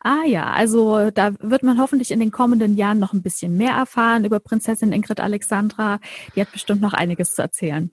Ah 0.00 0.24
ja, 0.26 0.50
also 0.50 1.10
da 1.10 1.32
wird 1.40 1.62
man 1.62 1.80
hoffentlich 1.80 2.10
in 2.10 2.20
den 2.20 2.30
kommenden 2.30 2.76
Jahren 2.76 2.98
noch 2.98 3.12
ein 3.12 3.22
bisschen 3.22 3.56
mehr 3.56 3.72
erfahren 3.72 4.24
über 4.24 4.40
Prinzessin 4.40 4.92
Ingrid 4.92 5.20
Alexandra. 5.20 5.98
Die 6.34 6.40
hat 6.40 6.52
bestimmt 6.52 6.82
noch 6.82 6.92
einiges 6.92 7.34
zu 7.34 7.42
erzählen. 7.42 7.90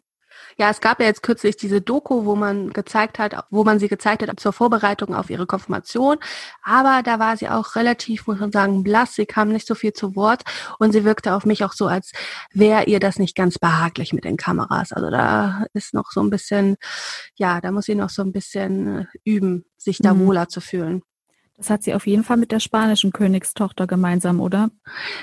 Ja, 0.60 0.70
es 0.70 0.82
gab 0.82 1.00
ja 1.00 1.06
jetzt 1.06 1.24
kürzlich 1.24 1.56
diese 1.56 1.80
Doku, 1.80 2.26
wo 2.26 2.36
man 2.36 2.72
gezeigt 2.72 3.18
hat, 3.18 3.46
wo 3.50 3.64
man 3.64 3.80
sie 3.80 3.88
gezeigt 3.88 4.28
hat 4.28 4.40
zur 4.42 4.52
Vorbereitung 4.52 5.16
auf 5.16 5.30
ihre 5.30 5.46
Konfirmation. 5.46 6.18
Aber 6.62 7.02
da 7.02 7.18
war 7.18 7.38
sie 7.38 7.48
auch 7.48 7.78
relativ, 7.78 8.28
muss 8.28 8.40
man 8.40 8.52
sagen, 8.52 8.84
blass. 8.84 9.16
Sie 9.16 9.26
kam 9.26 9.54
nicht 9.54 9.66
so 9.66 9.74
viel 9.74 9.94
zu 9.94 10.18
Wort 10.18 10.44
und 10.78 10.92
sie 10.92 11.06
wirkte 11.06 11.34
auf 11.34 11.46
mich 11.46 11.64
auch 11.64 11.72
so, 11.72 11.88
als 11.88 12.12
wäre 12.52 12.84
ihr 12.88 13.00
das 13.00 13.20
nicht 13.20 13.38
ganz 13.38 13.58
behaglich 13.58 14.12
mit 14.12 14.26
den 14.26 14.36
Kameras. 14.36 14.92
Also 14.92 15.10
da 15.10 15.66
ist 15.74 15.94
noch 15.94 16.12
so 16.12 16.20
ein 16.22 16.30
bisschen, 16.30 16.76
ja, 17.36 17.62
da 17.62 17.72
muss 17.72 17.86
sie 17.86 17.96
noch 17.96 18.10
so 18.10 18.22
ein 18.22 18.34
bisschen 18.34 19.08
üben, 19.24 19.64
sich 19.78 20.00
da 20.00 20.14
mhm. 20.14 20.28
wohler 20.28 20.50
zu 20.50 20.60
fühlen. 20.60 21.04
Das 21.60 21.70
hat 21.70 21.84
sie 21.84 21.94
auf 21.94 22.08
jeden 22.08 22.24
Fall 22.24 22.38
mit 22.38 22.54
der 22.54 22.62
spanischen 22.62 23.12
Königstochter 23.12 23.86
gemeinsam, 23.86 24.40
oder? 24.40 24.72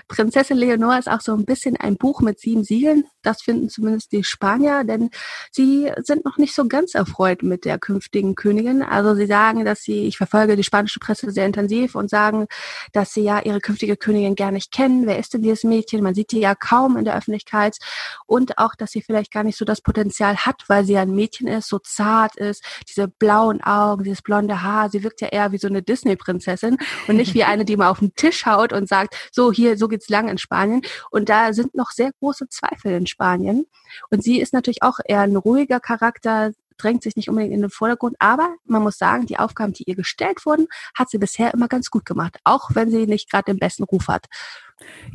Prinzessin 0.06 0.58
Leonor 0.58 0.98
ist 0.98 1.08
auch 1.08 1.22
so 1.22 1.32
ein 1.32 1.46
bisschen 1.46 1.78
ein 1.78 1.96
Buch 1.96 2.20
mit 2.20 2.38
sieben 2.38 2.62
Siegeln. 2.62 3.04
Das 3.22 3.40
finden 3.40 3.70
zumindest 3.70 4.12
die 4.12 4.22
Spanier, 4.22 4.84
denn 4.84 5.08
sie 5.50 5.90
sind 6.02 6.26
noch 6.26 6.36
nicht 6.36 6.54
so 6.54 6.68
ganz 6.68 6.94
erfreut 6.94 7.42
mit 7.42 7.64
der 7.64 7.78
künftigen 7.78 8.34
Königin. 8.34 8.82
Also 8.82 9.14
sie 9.14 9.26
sagen, 9.26 9.64
dass 9.64 9.80
sie, 9.80 10.06
ich 10.06 10.18
verfolge 10.18 10.56
die 10.56 10.62
spanische 10.62 11.00
Presse 11.00 11.30
sehr 11.30 11.46
intensiv 11.46 11.94
und 11.94 12.10
sagen, 12.10 12.46
dass 12.92 13.14
sie 13.14 13.22
ja 13.22 13.40
ihre 13.40 13.60
künftige 13.60 13.96
Königin 13.96 14.34
gar 14.34 14.50
nicht 14.50 14.70
kennen. 14.70 15.06
Wer 15.06 15.18
ist 15.18 15.32
denn 15.32 15.40
dieses 15.40 15.64
Mädchen? 15.64 16.02
Man 16.02 16.14
sieht 16.14 16.32
die 16.32 16.40
ja 16.40 16.54
kaum 16.54 16.98
in 16.98 17.06
der 17.06 17.16
Öffentlichkeit. 17.16 17.78
Und 18.26 18.58
auch, 18.58 18.74
dass 18.74 18.90
sie 18.90 19.00
vielleicht 19.00 19.32
gar 19.32 19.42
nicht 19.42 19.56
so 19.56 19.64
das 19.64 19.80
Potenzial 19.80 20.36
hat, 20.36 20.64
weil 20.68 20.84
sie 20.84 20.92
ja 20.92 21.00
ein 21.00 21.14
Mädchen 21.14 21.48
ist, 21.48 21.68
so 21.68 21.78
zart 21.78 22.36
ist, 22.36 22.62
diese 22.86 23.08
blauen 23.08 23.62
Augen, 23.62 24.04
dieses 24.04 24.20
blonde 24.20 24.62
Haar. 24.62 24.90
Sie 24.90 25.02
wirkt 25.02 25.22
ja 25.22 25.28
eher 25.28 25.50
wie 25.52 25.58
so 25.58 25.66
eine 25.66 25.82
Disney 25.82 26.14
Prinzessin 26.26 26.76
und 27.06 27.16
nicht 27.16 27.34
wie 27.34 27.44
eine, 27.44 27.64
die 27.64 27.76
mal 27.76 27.88
auf 27.88 28.00
den 28.00 28.14
Tisch 28.14 28.46
haut 28.46 28.72
und 28.72 28.88
sagt, 28.88 29.16
so 29.32 29.52
hier, 29.52 29.78
so 29.78 29.86
geht's 29.86 30.08
lang 30.08 30.28
in 30.28 30.38
Spanien. 30.38 30.82
Und 31.10 31.28
da 31.28 31.52
sind 31.52 31.74
noch 31.74 31.90
sehr 31.92 32.10
große 32.20 32.48
Zweifel 32.48 32.92
in 32.92 33.06
Spanien. 33.06 33.66
Und 34.10 34.24
sie 34.24 34.40
ist 34.40 34.52
natürlich 34.52 34.82
auch 34.82 34.98
eher 35.04 35.20
ein 35.20 35.36
ruhiger 35.36 35.78
Charakter, 35.78 36.52
drängt 36.78 37.02
sich 37.02 37.16
nicht 37.16 37.28
unbedingt 37.30 37.54
in 37.54 37.62
den 37.62 37.70
Vordergrund, 37.70 38.16
aber 38.18 38.54
man 38.64 38.82
muss 38.82 38.98
sagen, 38.98 39.24
die 39.24 39.38
Aufgaben, 39.38 39.72
die 39.72 39.84
ihr 39.84 39.96
gestellt 39.96 40.44
wurden, 40.44 40.66
hat 40.94 41.08
sie 41.08 41.16
bisher 41.16 41.54
immer 41.54 41.68
ganz 41.68 41.90
gut 41.90 42.04
gemacht, 42.04 42.38
auch 42.44 42.70
wenn 42.74 42.90
sie 42.90 43.06
nicht 43.06 43.30
gerade 43.30 43.44
den 43.44 43.58
besten 43.58 43.84
Ruf 43.84 44.08
hat. 44.08 44.26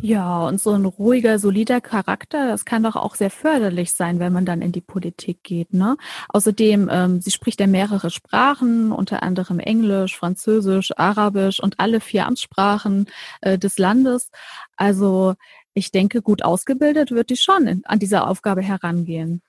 Ja, 0.02 0.48
und 0.48 0.60
so 0.60 0.72
ein 0.72 0.86
ruhiger, 0.86 1.38
solider 1.38 1.82
Charakter, 1.82 2.48
das 2.48 2.66
kann 2.66 2.84
doch 2.84 2.96
auch 2.96 3.16
sehr 3.16 3.30
förderlich 3.30 3.94
sein, 3.94 4.20
wenn 4.20 4.34
man 4.34 4.46
dann 4.46 4.62
in 4.62 4.72
die 4.72 4.82
Politik 4.82 5.44
geht. 5.44 5.74
Ne? 5.74 5.98
Außerdem, 6.30 6.90
ähm, 6.92 7.22
sie 7.22 7.32
spricht 7.32 7.60
ja 7.60 7.68
mehrere 7.68 8.10
Sprachen, 8.10 8.92
unter 8.92 9.22
anderem 9.22 9.60
Englisch, 9.60 10.18
Französisch, 10.18 10.92
Arabisch 10.98 11.60
und 11.60 11.80
alle 11.80 12.00
vier 12.00 12.26
Amtssprachen 12.26 13.08
äh, 13.42 13.60
des 13.60 13.78
Landes. 13.78 14.32
Also 14.76 15.36
ich 15.74 15.92
denke, 15.92 16.22
gut 16.22 16.44
ausgebildet 16.44 17.12
wird 17.12 17.30
die 17.30 17.38
schon 17.38 17.82
an 17.86 18.00
diese 18.00 18.26
Aufgabe 18.28 18.62
herangehen. 18.62 19.42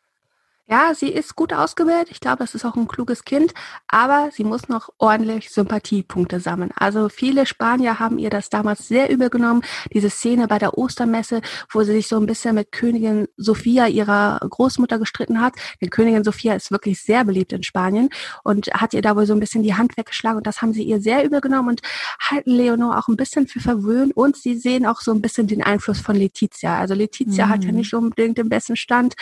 Ja, 0.69 0.95
sie 0.95 1.09
ist 1.09 1.35
gut 1.35 1.53
ausgebildet. 1.53 2.09
Ich 2.11 2.21
glaube, 2.21 2.39
das 2.39 2.55
ist 2.55 2.65
auch 2.65 2.77
ein 2.77 2.87
kluges 2.87 3.25
Kind, 3.25 3.53
aber 3.89 4.31
sie 4.33 4.45
muss 4.45 4.69
noch 4.69 4.91
ordentlich 4.99 5.51
Sympathiepunkte 5.51 6.39
sammeln. 6.39 6.71
Also 6.77 7.09
viele 7.09 7.47
Spanier 7.47 7.99
haben 7.99 8.19
ihr 8.19 8.31
das 8.31 8.49
damals 8.49 8.87
sehr 8.87 9.11
übel 9.11 9.29
genommen. 9.29 9.63
Diese 9.93 10.09
Szene 10.09 10.47
bei 10.47 10.59
der 10.59 10.79
Ostermesse, 10.79 11.43
wo 11.73 11.83
sie 11.83 11.93
sich 11.93 12.07
so 12.07 12.17
ein 12.17 12.27
bisschen 12.27 12.55
mit 12.55 12.71
Königin 12.71 13.27
Sophia, 13.37 13.89
ihrer 13.89 14.39
Großmutter, 14.49 15.01
gestritten 15.01 15.41
hat. 15.41 15.55
Denn 15.81 15.91
Königin 15.91 16.23
Sophia 16.23 16.55
ist 16.55 16.71
wirklich 16.71 17.03
sehr 17.03 17.25
beliebt 17.25 17.53
in 17.53 17.65
Spanien 17.65 18.09
und 18.45 18.69
hat 18.73 18.95
ihr 18.95 19.03
da 19.03 19.17
wohl 19.17 19.27
so 19.27 19.35
ein 19.35 19.41
bisschen 19.41 19.65
die 19.65 19.75
Hand 19.75 19.97
weggeschlagen 19.97 20.39
und 20.39 20.47
das 20.47 20.63
haben 20.63 20.73
sie 20.73 20.85
ihr 20.85 21.01
sehr 21.01 21.25
übel 21.25 21.41
genommen 21.41 21.71
und 21.71 21.81
halten 22.21 22.53
Leonor 22.53 22.99
auch 22.99 23.09
ein 23.09 23.17
bisschen 23.17 23.49
für 23.49 23.61
verwöhnt 23.61 24.17
und 24.17 24.37
sie 24.37 24.57
sehen 24.57 24.87
auch 24.87 25.01
so 25.01 25.13
ein 25.13 25.21
bisschen 25.21 25.49
den 25.49 25.63
Einfluss 25.63 26.01
von 26.01 26.15
Letizia. 26.15 26.79
Also 26.79 26.95
Letizia 26.95 27.47
mhm. 27.47 27.51
hat 27.51 27.65
ja 27.65 27.73
mhm. 27.73 27.79
nicht 27.79 27.93
unbedingt 27.95 28.39
den 28.39 28.49
besten 28.49 28.77
Stand 28.77 29.15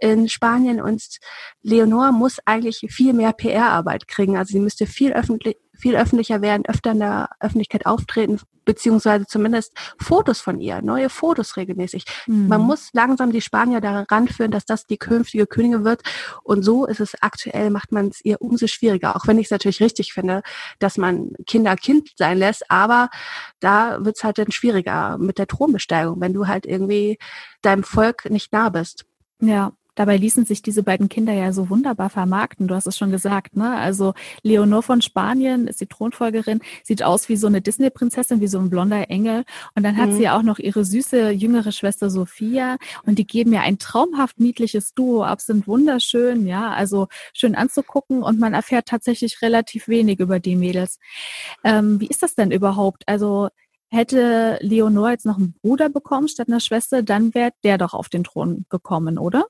in 0.00 0.28
Spanien 0.28 0.67
Kampagnen 0.68 0.80
und 0.80 1.18
Leonor 1.62 2.12
muss 2.12 2.38
eigentlich 2.44 2.86
viel 2.90 3.12
mehr 3.12 3.32
PR-Arbeit 3.32 4.08
kriegen. 4.08 4.36
Also 4.36 4.52
sie 4.52 4.60
müsste 4.60 4.86
viel 4.86 5.12
öffentlich 5.12 5.56
viel 5.78 5.96
öffentlicher 5.96 6.42
werden, 6.42 6.64
öfter 6.66 6.90
in 6.90 6.98
der 6.98 7.30
Öffentlichkeit 7.38 7.86
auftreten, 7.86 8.40
beziehungsweise 8.64 9.26
zumindest 9.26 9.72
Fotos 10.00 10.40
von 10.40 10.58
ihr, 10.58 10.82
neue 10.82 11.08
Fotos 11.08 11.56
regelmäßig. 11.56 12.04
Mhm. 12.26 12.48
Man 12.48 12.62
muss 12.62 12.88
langsam 12.94 13.30
die 13.30 13.40
Spanier 13.40 13.80
daran 13.80 14.26
führen, 14.26 14.50
dass 14.50 14.64
das 14.64 14.86
die 14.86 14.98
künftige 14.98 15.46
Königin 15.46 15.84
wird. 15.84 16.02
Und 16.42 16.64
so 16.64 16.84
ist 16.84 16.98
es 16.98 17.14
aktuell, 17.22 17.70
macht 17.70 17.92
man 17.92 18.08
es 18.08 18.24
ihr 18.24 18.42
umso 18.42 18.66
schwieriger. 18.66 19.14
Auch 19.14 19.28
wenn 19.28 19.38
ich 19.38 19.46
es 19.46 19.50
natürlich 19.52 19.80
richtig 19.80 20.12
finde, 20.12 20.42
dass 20.80 20.98
man 20.98 21.30
Kinder 21.46 21.76
Kind 21.76 22.10
sein 22.16 22.38
lässt, 22.38 22.68
aber 22.68 23.08
da 23.60 24.04
wird 24.04 24.16
es 24.16 24.24
halt 24.24 24.38
dann 24.38 24.50
schwieriger 24.50 25.16
mit 25.16 25.38
der 25.38 25.46
Thronbesteigung, 25.46 26.20
wenn 26.20 26.32
du 26.34 26.48
halt 26.48 26.66
irgendwie 26.66 27.18
deinem 27.62 27.84
Volk 27.84 28.28
nicht 28.30 28.52
nah 28.52 28.68
bist. 28.68 29.04
Ja, 29.40 29.72
Dabei 29.98 30.16
ließen 30.16 30.44
sich 30.44 30.62
diese 30.62 30.84
beiden 30.84 31.08
Kinder 31.08 31.32
ja 31.32 31.52
so 31.52 31.70
wunderbar 31.70 32.08
vermarkten. 32.08 32.68
Du 32.68 32.76
hast 32.76 32.86
es 32.86 32.96
schon 32.96 33.10
gesagt, 33.10 33.56
ne? 33.56 33.76
Also 33.76 34.14
Leonor 34.44 34.84
von 34.84 35.02
Spanien 35.02 35.66
ist 35.66 35.80
die 35.80 35.86
Thronfolgerin, 35.86 36.60
sieht 36.84 37.02
aus 37.02 37.28
wie 37.28 37.34
so 37.34 37.48
eine 37.48 37.60
Disney-Prinzessin, 37.60 38.40
wie 38.40 38.46
so 38.46 38.60
ein 38.60 38.70
blonder 38.70 39.10
Engel. 39.10 39.42
Und 39.74 39.82
dann 39.82 39.96
hat 39.96 40.10
mhm. 40.10 40.16
sie 40.16 40.28
auch 40.28 40.42
noch 40.42 40.60
ihre 40.60 40.84
süße 40.84 41.30
jüngere 41.30 41.72
Schwester 41.72 42.10
Sophia. 42.10 42.76
Und 43.06 43.18
die 43.18 43.26
geben 43.26 43.52
ja 43.52 43.62
ein 43.62 43.80
traumhaft 43.80 44.38
niedliches 44.38 44.94
Duo 44.94 45.24
ab, 45.24 45.40
sind 45.40 45.66
wunderschön, 45.66 46.46
ja, 46.46 46.70
also 46.70 47.08
schön 47.32 47.56
anzugucken. 47.56 48.22
Und 48.22 48.38
man 48.38 48.54
erfährt 48.54 48.86
tatsächlich 48.86 49.42
relativ 49.42 49.88
wenig 49.88 50.20
über 50.20 50.38
die 50.38 50.54
Mädels. 50.54 51.00
Ähm, 51.64 52.00
wie 52.00 52.06
ist 52.06 52.22
das 52.22 52.36
denn 52.36 52.52
überhaupt? 52.52 53.02
Also 53.06 53.48
hätte 53.90 54.58
Leonor 54.60 55.10
jetzt 55.10 55.26
noch 55.26 55.38
einen 55.38 55.54
Bruder 55.60 55.88
bekommen 55.88 56.28
statt 56.28 56.46
einer 56.46 56.60
Schwester, 56.60 57.02
dann 57.02 57.34
wäre 57.34 57.50
der 57.64 57.78
doch 57.78 57.94
auf 57.94 58.08
den 58.08 58.22
Thron 58.22 58.64
gekommen, 58.68 59.18
oder? 59.18 59.46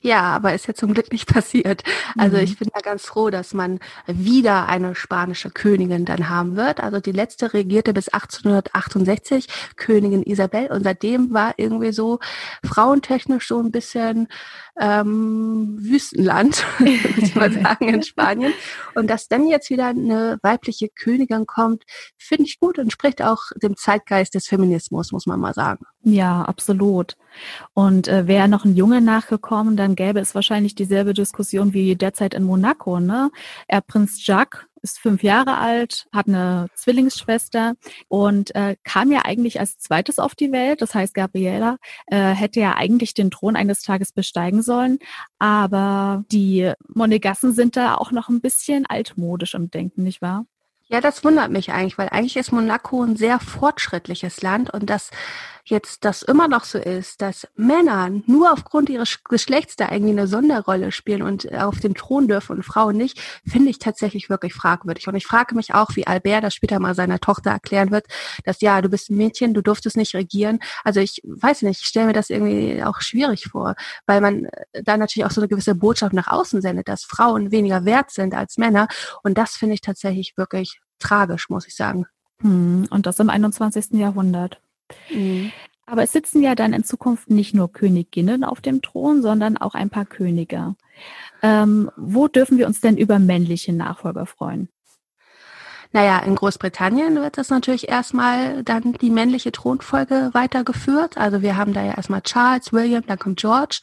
Ja, 0.00 0.22
aber 0.22 0.54
ist 0.54 0.66
ja 0.66 0.74
zum 0.74 0.92
Glück 0.94 1.12
nicht 1.12 1.26
passiert. 1.32 1.82
Also 2.16 2.36
mhm. 2.36 2.42
ich 2.42 2.58
bin 2.58 2.68
da 2.72 2.80
ganz 2.80 3.06
froh, 3.06 3.30
dass 3.30 3.54
man 3.54 3.80
wieder 4.06 4.68
eine 4.68 4.94
spanische 4.94 5.50
Königin 5.50 6.04
dann 6.04 6.28
haben 6.28 6.56
wird. 6.56 6.80
Also 6.80 7.00
die 7.00 7.12
letzte 7.12 7.52
regierte 7.52 7.92
bis 7.92 8.08
1868, 8.08 9.48
Königin 9.76 10.22
Isabel. 10.22 10.68
Und 10.68 10.84
seitdem 10.84 11.32
war 11.32 11.54
irgendwie 11.56 11.92
so 11.92 12.18
frauentechnisch 12.64 13.48
so 13.48 13.60
ein 13.60 13.70
bisschen 13.70 14.28
ähm, 14.78 15.76
Wüstenland, 15.80 16.64
würde 16.78 17.20
ich 17.20 17.34
mal 17.34 17.52
sagen, 17.62 17.88
in 17.88 18.02
Spanien. 18.02 18.52
Und 18.94 19.08
dass 19.08 19.28
dann 19.28 19.46
jetzt 19.46 19.70
wieder 19.70 19.86
eine 19.86 20.38
weibliche 20.42 20.88
Königin 20.88 21.46
kommt, 21.46 21.84
finde 22.18 22.44
ich 22.44 22.60
gut 22.60 22.78
und 22.78 22.92
spricht 22.92 23.22
auch 23.22 23.42
dem 23.62 23.76
Zeitgeist 23.76 24.34
des 24.34 24.46
Feminismus, 24.46 25.12
muss 25.12 25.26
man 25.26 25.40
mal 25.40 25.54
sagen. 25.54 25.84
Ja, 26.02 26.42
absolut. 26.42 27.16
Und 27.74 28.08
äh, 28.08 28.26
wäre 28.26 28.48
noch 28.48 28.64
ein 28.64 28.76
Junge 28.76 29.00
nachgekommen, 29.00 29.76
dann 29.76 29.94
gäbe 29.94 30.20
es 30.20 30.34
wahrscheinlich 30.34 30.74
dieselbe 30.74 31.14
Diskussion 31.14 31.72
wie 31.72 31.96
derzeit 31.96 32.34
in 32.34 32.44
Monaco. 32.44 33.00
Ne? 33.00 33.30
Er 33.66 33.80
Prinz 33.80 34.26
Jacques 34.26 34.66
ist 34.86 34.98
fünf 34.98 35.22
Jahre 35.22 35.58
alt, 35.58 36.06
hat 36.12 36.28
eine 36.28 36.68
Zwillingsschwester 36.74 37.74
und 38.08 38.54
äh, 38.54 38.76
kam 38.84 39.10
ja 39.12 39.22
eigentlich 39.24 39.60
als 39.60 39.78
zweites 39.78 40.18
auf 40.18 40.34
die 40.34 40.52
Welt. 40.52 40.80
Das 40.82 40.94
heißt, 40.94 41.14
Gabriela 41.14 41.76
äh, 42.06 42.30
hätte 42.30 42.60
ja 42.60 42.74
eigentlich 42.76 43.14
den 43.14 43.30
Thron 43.30 43.56
eines 43.56 43.82
Tages 43.82 44.12
besteigen 44.12 44.62
sollen. 44.62 44.98
Aber 45.38 46.24
die 46.30 46.72
Monegassen 46.88 47.52
sind 47.52 47.76
da 47.76 47.96
auch 47.96 48.12
noch 48.12 48.28
ein 48.28 48.40
bisschen 48.40 48.86
altmodisch 48.86 49.54
im 49.54 49.70
Denken, 49.70 50.02
nicht 50.02 50.22
wahr? 50.22 50.46
Ja, 50.88 51.00
das 51.00 51.24
wundert 51.24 51.50
mich 51.50 51.72
eigentlich, 51.72 51.98
weil 51.98 52.10
eigentlich 52.10 52.36
ist 52.36 52.52
Monaco 52.52 53.02
ein 53.02 53.16
sehr 53.16 53.40
fortschrittliches 53.40 54.40
Land 54.42 54.72
und 54.72 54.88
dass 54.88 55.10
jetzt 55.68 56.04
das 56.04 56.22
immer 56.22 56.48
noch 56.48 56.64
so 56.64 56.78
ist, 56.78 57.20
dass 57.20 57.46
Männer 57.56 58.10
nur 58.26 58.52
aufgrund 58.52 58.88
ihres 58.88 59.22
Geschlechts 59.24 59.76
da 59.76 59.90
irgendwie 59.90 60.12
eine 60.12 60.28
Sonderrolle 60.28 60.92
spielen 60.92 61.22
und 61.22 61.52
auf 61.52 61.80
dem 61.80 61.94
Thron 61.94 62.28
dürfen 62.28 62.56
und 62.56 62.62
Frauen 62.62 62.96
nicht, 62.96 63.20
finde 63.46 63.70
ich 63.70 63.78
tatsächlich 63.78 64.30
wirklich 64.30 64.54
fragwürdig. 64.54 65.08
Und 65.08 65.16
ich 65.16 65.26
frage 65.26 65.54
mich 65.54 65.74
auch, 65.74 65.96
wie 65.96 66.06
Albert 66.06 66.44
das 66.44 66.54
später 66.54 66.78
mal 66.78 66.94
seiner 66.94 67.18
Tochter 67.18 67.50
erklären 67.50 67.90
wird, 67.90 68.06
dass 68.44 68.60
ja, 68.60 68.80
du 68.80 68.88
bist 68.88 69.10
ein 69.10 69.16
Mädchen, 69.16 69.54
du 69.54 69.62
durftest 69.62 69.96
nicht 69.96 70.14
regieren. 70.14 70.60
Also 70.84 71.00
ich 71.00 71.20
weiß 71.24 71.62
nicht, 71.62 71.80
ich 71.82 71.86
stelle 71.86 72.06
mir 72.06 72.12
das 72.12 72.30
irgendwie 72.30 72.82
auch 72.84 73.00
schwierig 73.00 73.46
vor, 73.46 73.74
weil 74.06 74.20
man 74.20 74.48
da 74.72 74.96
natürlich 74.96 75.26
auch 75.26 75.32
so 75.32 75.40
eine 75.40 75.48
gewisse 75.48 75.74
Botschaft 75.74 76.12
nach 76.12 76.28
außen 76.28 76.62
sendet, 76.62 76.88
dass 76.88 77.02
Frauen 77.02 77.50
weniger 77.50 77.84
wert 77.84 78.10
sind 78.12 78.34
als 78.34 78.56
Männer. 78.56 78.88
Und 79.22 79.36
das 79.36 79.52
finde 79.56 79.74
ich 79.74 79.80
tatsächlich 79.80 80.36
wirklich 80.36 80.80
tragisch, 80.98 81.48
muss 81.50 81.66
ich 81.66 81.74
sagen. 81.74 82.06
Hm, 82.40 82.86
und 82.90 83.06
das 83.06 83.18
im 83.18 83.30
21. 83.30 83.92
Jahrhundert. 83.92 84.60
Mhm. 85.10 85.52
Aber 85.86 86.02
es 86.02 86.12
sitzen 86.12 86.42
ja 86.42 86.54
dann 86.54 86.72
in 86.72 86.84
Zukunft 86.84 87.30
nicht 87.30 87.54
nur 87.54 87.72
Königinnen 87.72 88.42
auf 88.42 88.60
dem 88.60 88.82
Thron, 88.82 89.22
sondern 89.22 89.56
auch 89.56 89.74
ein 89.74 89.88
paar 89.88 90.04
Könige. 90.04 90.74
Ähm, 91.42 91.90
wo 91.96 92.26
dürfen 92.26 92.58
wir 92.58 92.66
uns 92.66 92.80
denn 92.80 92.96
über 92.96 93.18
männliche 93.18 93.72
Nachfolger 93.72 94.26
freuen? 94.26 94.68
Naja, 95.92 96.18
in 96.18 96.34
Großbritannien 96.34 97.16
wird 97.16 97.38
das 97.38 97.50
natürlich 97.50 97.88
erstmal 97.88 98.62
dann 98.64 98.92
die 98.94 99.10
männliche 99.10 99.52
Thronfolge 99.52 100.30
weitergeführt. 100.32 101.16
Also 101.16 101.42
wir 101.42 101.56
haben 101.56 101.72
da 101.72 101.82
ja 101.82 101.94
erstmal 101.94 102.22
Charles, 102.22 102.72
William, 102.72 103.04
dann 103.06 103.18
kommt 103.18 103.40
George. 103.40 103.80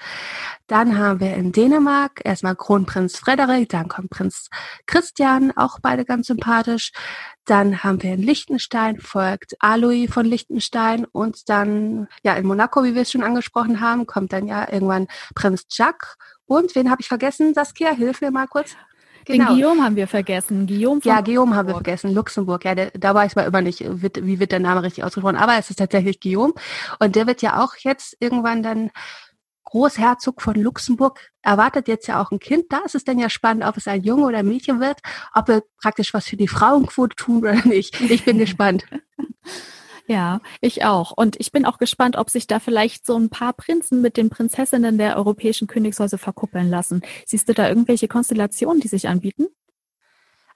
Dann 0.68 0.98
haben 0.98 1.20
wir 1.20 1.36
in 1.36 1.52
Dänemark 1.52 2.22
erstmal 2.24 2.56
Kronprinz 2.56 3.18
Frederik, 3.18 3.70
dann 3.70 3.88
kommt 3.88 4.10
Prinz 4.10 4.50
Christian, 4.86 5.52
auch 5.56 5.80
beide 5.82 6.06
ganz 6.06 6.28
sympathisch. 6.28 6.92
Dann 7.46 7.84
haben 7.84 8.02
wir 8.02 8.14
in 8.14 8.22
Liechtenstein 8.22 9.00
folgt 9.00 9.56
Alois 9.60 10.08
von 10.08 10.26
Liechtenstein 10.26 11.06
und 11.06 11.50
dann, 11.50 12.08
ja, 12.24 12.36
in 12.36 12.46
Monaco, 12.46 12.84
wie 12.84 12.96
wir 12.96 13.02
es 13.02 13.12
schon 13.12 13.24
angesprochen 13.24 13.82
haben, 13.82 14.06
kommt 14.06 14.32
dann 14.32 14.48
ja 14.48 14.72
irgendwann 14.72 15.08
Prinz 15.36 15.66
Jacques. 15.70 16.16
Und 16.46 16.76
wen 16.76 16.90
habe 16.90 17.02
ich 17.02 17.08
vergessen? 17.08 17.54
Saskia, 17.54 17.92
hilf 17.92 18.22
mir 18.22 18.32
mal 18.32 18.48
kurz. 18.48 18.76
Genau. 19.26 19.46
Den 19.46 19.56
Guillaume 19.56 19.84
haben 19.84 19.96
wir 19.96 20.08
vergessen. 20.08 20.68
Guillaume 20.68 21.02
ja, 21.04 21.22
Guillaume 21.22 21.56
haben 21.56 21.68
wir 21.68 21.76
vergessen. 21.76 22.14
Luxemburg. 22.14 22.66
Ja, 22.66 22.76
der, 22.76 22.92
da 22.92 23.14
weiß 23.14 23.36
man 23.36 23.46
immer 23.46 23.62
nicht, 23.62 23.84
wird, 23.86 24.26
wie 24.26 24.40
wird 24.40 24.52
der 24.52 24.60
Name 24.60 24.84
richtig 24.84 25.04
ausgesprochen. 25.04 25.38
Aber 25.38 25.58
es 25.58 25.70
ist 25.70 25.78
tatsächlich 25.78 26.20
Guillaume. 26.20 26.54
Und 27.00 27.16
der 27.16 27.28
wird 27.28 27.42
ja 27.42 27.64
auch 27.64 27.76
jetzt 27.78 28.18
irgendwann 28.20 28.64
dann 28.64 28.92
Großherzog 29.66 30.42
von 30.42 30.56
Luxemburg. 30.56 31.32
Erwartet 31.42 31.88
jetzt 31.88 32.08
ja 32.08 32.22
auch 32.22 32.32
ein 32.32 32.40
Kind. 32.40 32.66
Da 32.70 32.80
ist 32.86 32.96
es 32.96 33.04
dann 33.04 33.18
ja 33.18 33.30
spannend, 33.30 33.66
ob 33.66 33.78
es 33.78 33.88
ein 33.88 34.04
Junge 34.04 34.26
oder 34.26 34.40
ein 34.40 34.48
Mädchen 34.48 34.80
wird, 34.80 35.00
ob 35.34 35.50
er 35.50 35.64
praktisch 35.82 36.14
was 36.14 36.28
für 36.28 36.38
die 36.38 36.48
Frauenquote 36.48 37.16
tun 37.16 37.40
oder 37.40 37.66
nicht. 37.66 38.00
Ich 38.02 38.24
bin 38.24 38.38
gespannt. 38.40 38.86
Ja, 40.08 40.42
ich 40.60 40.84
auch. 40.84 41.12
Und 41.12 41.40
ich 41.40 41.52
bin 41.52 41.66
auch 41.66 41.78
gespannt, 41.78 42.18
ob 42.18 42.30
sich 42.30 42.46
da 42.46 42.60
vielleicht 42.60 43.06
so 43.06 43.18
ein 43.18 43.30
paar 43.30 43.54
Prinzen 43.54 44.02
mit 44.02 44.18
den 44.18 44.30
Prinzessinnen 44.30 44.98
der 44.98 45.16
europäischen 45.16 45.68
Königshäuser 45.68 46.18
verkuppeln 46.18 46.70
lassen. 46.70 47.02
Siehst 47.26 47.48
du 47.48 47.54
da 47.54 47.70
irgendwelche 47.70 48.10
Konstellationen, 48.10 48.82
die 48.82 48.90
sich 48.90 49.08
anbieten? 49.08 49.48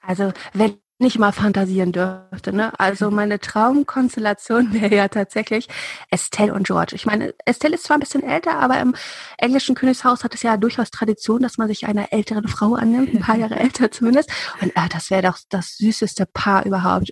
Also, 0.02 0.34
wenn 0.54 0.78
nicht 1.00 1.20
mal 1.20 1.32
fantasieren 1.32 1.92
dürfte. 1.92 2.54
Ne? 2.54 2.78
Also 2.80 3.12
meine 3.12 3.40
Traumkonstellation 3.40 4.74
wäre 4.82 4.96
ja 4.96 5.08
tatsächlich 5.08 5.68
Estelle 6.10 6.54
und 6.54 6.66
George. 6.66 6.96
Ich 6.96 7.06
meine, 7.06 7.34
Estelle 7.46 7.76
ist 7.76 7.84
zwar 7.84 7.98
ein 7.98 8.02
bisschen 8.02 8.24
älter, 8.24 8.60
aber 8.60 8.80
im 8.80 8.96
englischen 9.38 9.76
Königshaus 9.76 10.24
hat 10.24 10.34
es 10.34 10.42
ja 10.42 10.58
durchaus 10.58 10.90
Tradition, 10.90 11.42
dass 11.42 11.58
man 11.58 11.68
sich 11.68 11.86
einer 11.86 12.12
älteren 12.12 12.48
Frau 12.48 12.74
annimmt, 12.74 13.14
ein 13.14 13.22
paar 13.22 13.36
Jahre 13.38 13.56
älter 13.56 13.92
zumindest. 13.92 14.32
Und 14.62 14.72
ah, 14.76 14.88
das 14.90 15.12
wäre 15.12 15.22
doch 15.22 15.38
das 15.50 15.78
süßeste 15.78 16.26
Paar 16.26 16.66
überhaupt. 16.66 17.12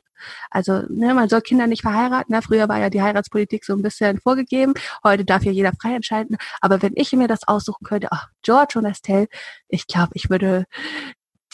Also 0.50 0.84
ne, 0.89 1.13
man 1.13 1.30
soll 1.30 1.41
Kinder 1.41 1.67
nicht 1.67 1.84
verheiraten. 1.84 2.34
Ne? 2.34 2.41
Früher 2.41 2.67
war 2.67 2.80
ja 2.80 2.89
die 2.89 3.02
Heiratspolitik 3.02 3.65
so 3.65 3.74
ein 3.74 3.84
bisschen 3.84 4.19
vorgegeben. 4.19 4.74
Heute 5.04 5.26
darf 5.26 5.43
ja 5.43 5.52
jeder 5.52 5.74
frei 5.80 5.95
entscheiden. 5.95 6.38
Aber 6.62 6.82
wenn 6.82 6.93
ich 6.95 7.12
mir 7.13 7.28
das 7.28 7.48
aussuchen 7.48 7.86
könnte, 7.86 8.08
ach, 8.12 8.30
George 8.41 8.80
und 8.80 8.86
Estelle, 8.86 9.28
ich 9.67 9.86
glaube, 9.86 10.12
ich 10.13 10.30
würde 10.30 10.65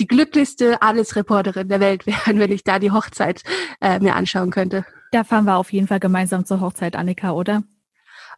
die 0.02 0.08
glücklichste 0.08 0.82
Adelsreporterin 0.82 1.70
der 1.70 1.80
Welt 1.80 2.08
wären, 2.08 2.40
wenn 2.40 2.52
ich 2.52 2.64
da 2.64 2.80
die 2.80 2.92
Hochzeit 2.92 3.44
äh, 3.80 4.00
mir 4.00 4.16
anschauen 4.16 4.50
könnte. 4.50 4.84
Da 5.12 5.24
fahren 5.24 5.46
wir 5.46 5.58
auf 5.58 5.72
jeden 5.72 5.88
Fall 5.88 6.00
gemeinsam 6.00 6.46
zur 6.46 6.60
Hochzeit, 6.60 6.96
Annika, 6.96 7.32
oder? 7.32 7.64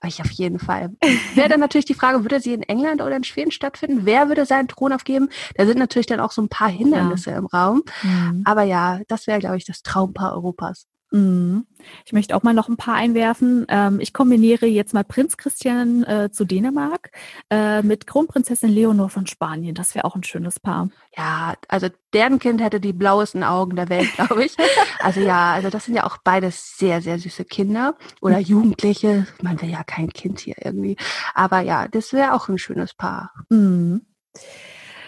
Ich 0.05 0.19
auf 0.19 0.31
jeden 0.31 0.59
Fall. 0.59 0.91
Wäre 1.33 1.47
dann 1.47 1.61
natürlich 1.61 1.85
die 1.85 1.93
Frage, 1.93 2.23
würde 2.23 2.41
sie 2.41 2.53
in 2.53 2.63
England 2.63 3.01
oder 3.01 3.15
in 3.15 3.23
Schweden 3.23 3.51
stattfinden? 3.51 4.01
Wer 4.03 4.27
würde 4.27 4.45
seinen 4.45 4.67
Thron 4.67 4.91
aufgeben? 4.91 5.29
Da 5.55 5.65
sind 5.65 5.79
natürlich 5.79 6.07
dann 6.07 6.19
auch 6.19 6.33
so 6.33 6.41
ein 6.41 6.49
paar 6.49 6.67
Hindernisse 6.67 7.31
ja. 7.31 7.37
im 7.37 7.45
Raum. 7.45 7.83
Mhm. 8.01 8.41
Aber 8.43 8.63
ja, 8.63 8.99
das 9.07 9.27
wäre, 9.27 9.39
glaube 9.39 9.55
ich, 9.55 9.63
das 9.63 9.81
Traumpaar 9.81 10.33
Europas. 10.33 10.87
Mhm. 11.13 11.67
Ich 12.05 12.11
möchte 12.11 12.35
auch 12.35 12.41
mal 12.41 12.55
noch 12.55 12.69
ein 12.69 12.77
paar 12.77 12.95
einwerfen. 12.95 13.67
Ähm, 13.69 13.99
ich 13.99 14.13
kombiniere 14.13 14.65
jetzt 14.65 14.95
mal 14.95 15.03
Prinz 15.03 15.37
Christian 15.37 16.03
äh, 16.03 16.31
zu 16.31 16.43
Dänemark 16.43 17.11
äh, 17.51 17.83
mit 17.83 18.07
Kronprinzessin 18.07 18.69
Leonor 18.69 19.09
von 19.09 19.27
Spanien. 19.27 19.75
Das 19.75 19.93
wäre 19.93 20.05
auch 20.05 20.15
ein 20.15 20.23
schönes 20.23 20.59
Paar. 20.59 20.89
Ja, 21.15 21.53
also 21.67 21.87
deren 22.13 22.39
Kind 22.39 22.63
hätte 22.63 22.79
die 22.79 22.93
blauesten 22.93 23.43
Augen 23.43 23.75
der 23.75 23.89
Welt, 23.89 24.11
glaube 24.15 24.43
ich. 24.43 24.57
also 24.99 25.19
ja, 25.19 25.53
also 25.53 25.69
das 25.69 25.85
sind 25.85 25.93
ja 25.93 26.05
auch 26.05 26.17
beides 26.17 26.77
sehr, 26.77 26.99
sehr 27.03 27.19
süße 27.19 27.45
Kinder 27.45 27.95
oder 28.19 28.37
mhm. 28.37 28.45
Jugendliche. 28.45 29.27
Man 29.43 29.61
will 29.61 29.69
ja 29.69 29.83
kein 29.83 30.11
Kind 30.11 30.39
hier 30.39 30.55
irgendwie. 30.59 30.97
Aber 31.35 31.59
ja, 31.59 31.87
das 31.87 32.11
wäre 32.13 32.33
auch 32.33 32.49
ein 32.49 32.57
schönes 32.57 32.95
Paar. 32.95 33.31
Mhm. 33.49 34.01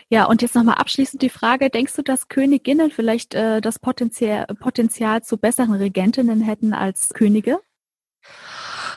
Ja, 0.10 0.26
und 0.26 0.42
jetzt 0.42 0.54
nochmal 0.54 0.76
abschließend 0.76 1.22
die 1.22 1.30
Frage, 1.30 1.70
denkst 1.70 1.96
du, 1.96 2.04
dass 2.04 2.28
Königinnen 2.28 2.92
vielleicht 2.92 3.34
äh, 3.34 3.60
das 3.60 3.80
Potenzial, 3.80 4.46
Potenzial 4.60 5.24
zu 5.24 5.38
besseren 5.38 5.74
Regentinnen 5.74 6.42
hätten 6.42 6.74
als 6.74 7.10
Könige? 7.10 7.60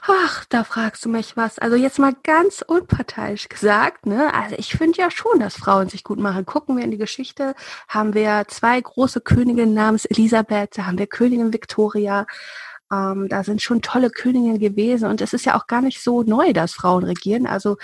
Ach, 0.06 0.44
da 0.48 0.64
fragst 0.64 1.04
du 1.04 1.08
mich 1.08 1.36
was. 1.36 1.58
Also 1.58 1.76
jetzt 1.76 1.98
mal 1.98 2.14
ganz 2.22 2.62
unparteiisch 2.66 3.48
gesagt, 3.48 4.06
ne? 4.06 4.32
Also 4.32 4.56
ich 4.58 4.72
finde 4.72 4.98
ja 4.98 5.10
schon, 5.10 5.40
dass 5.40 5.56
Frauen 5.56 5.88
sich 5.88 6.04
gut 6.04 6.18
machen. 6.18 6.46
Gucken 6.46 6.76
wir 6.76 6.84
in 6.84 6.90
die 6.90 6.98
Geschichte, 6.98 7.54
haben 7.88 8.14
wir 8.14 8.44
zwei 8.48 8.80
große 8.80 9.20
Königinnen 9.20 9.74
namens 9.74 10.04
Elisabeth, 10.04 10.78
da 10.78 10.86
haben 10.86 10.98
wir 10.98 11.06
Königin 11.06 11.52
Victoria, 11.52 12.26
ähm, 12.92 13.28
da 13.28 13.44
sind 13.44 13.62
schon 13.62 13.82
tolle 13.82 14.10
Königinnen 14.10 14.58
gewesen 14.58 15.08
und 15.08 15.20
es 15.20 15.32
ist 15.32 15.44
ja 15.44 15.58
auch 15.58 15.66
gar 15.66 15.82
nicht 15.82 16.02
so 16.02 16.22
neu, 16.22 16.52
dass 16.52 16.72
Frauen 16.72 17.04
regieren. 17.04 17.46
Also 17.46 17.76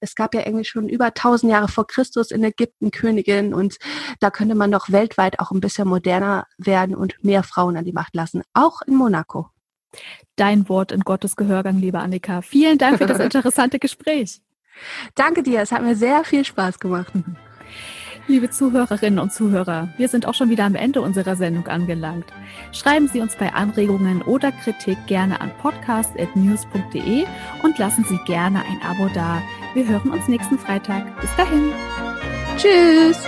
es 0.00 0.14
gab 0.14 0.34
ja 0.34 0.44
irgendwie 0.44 0.64
schon 0.64 0.88
über 0.88 1.14
tausend 1.14 1.52
Jahre 1.52 1.68
vor 1.68 1.86
Christus 1.86 2.30
in 2.30 2.44
Ägypten 2.44 2.90
Königinnen 2.90 3.54
und 3.54 3.78
da 4.20 4.30
könnte 4.30 4.54
man 4.54 4.70
doch 4.70 4.90
weltweit 4.90 5.38
auch 5.40 5.50
ein 5.50 5.60
bisschen 5.60 5.88
moderner 5.88 6.46
werden 6.58 6.94
und 6.94 7.22
mehr 7.22 7.42
Frauen 7.42 7.76
an 7.76 7.84
die 7.84 7.92
Macht 7.92 8.14
lassen, 8.14 8.42
auch 8.52 8.82
in 8.82 8.94
Monaco. 8.94 9.48
Dein 10.36 10.68
Wort 10.68 10.92
in 10.92 11.00
Gottes 11.00 11.36
Gehörgang, 11.36 11.78
liebe 11.78 11.98
Annika. 11.98 12.42
Vielen 12.42 12.78
Dank 12.78 12.98
für 12.98 13.06
das 13.06 13.18
interessante 13.20 13.78
Gespräch. 13.78 14.40
Danke 15.14 15.42
dir, 15.42 15.60
es 15.60 15.72
hat 15.72 15.82
mir 15.82 15.96
sehr 15.96 16.24
viel 16.24 16.44
Spaß 16.44 16.78
gemacht. 16.78 17.12
Liebe 18.26 18.50
Zuhörerinnen 18.50 19.18
und 19.18 19.32
Zuhörer, 19.32 19.88
wir 19.96 20.08
sind 20.08 20.26
auch 20.26 20.34
schon 20.34 20.50
wieder 20.50 20.64
am 20.64 20.74
Ende 20.74 21.00
unserer 21.00 21.36
Sendung 21.36 21.66
angelangt. 21.66 22.26
Schreiben 22.72 23.08
Sie 23.08 23.20
uns 23.20 23.34
bei 23.36 23.52
Anregungen 23.52 24.22
oder 24.22 24.52
Kritik 24.52 24.98
gerne 25.06 25.40
an 25.40 25.50
podcast.news.de 25.58 27.24
und 27.62 27.78
lassen 27.78 28.04
Sie 28.08 28.18
gerne 28.26 28.60
ein 28.60 28.80
Abo 28.82 29.08
da. 29.14 29.42
Wir 29.74 29.86
hören 29.88 30.10
uns 30.10 30.28
nächsten 30.28 30.58
Freitag. 30.58 31.20
Bis 31.20 31.34
dahin. 31.36 31.72
Tschüss. 32.56 33.26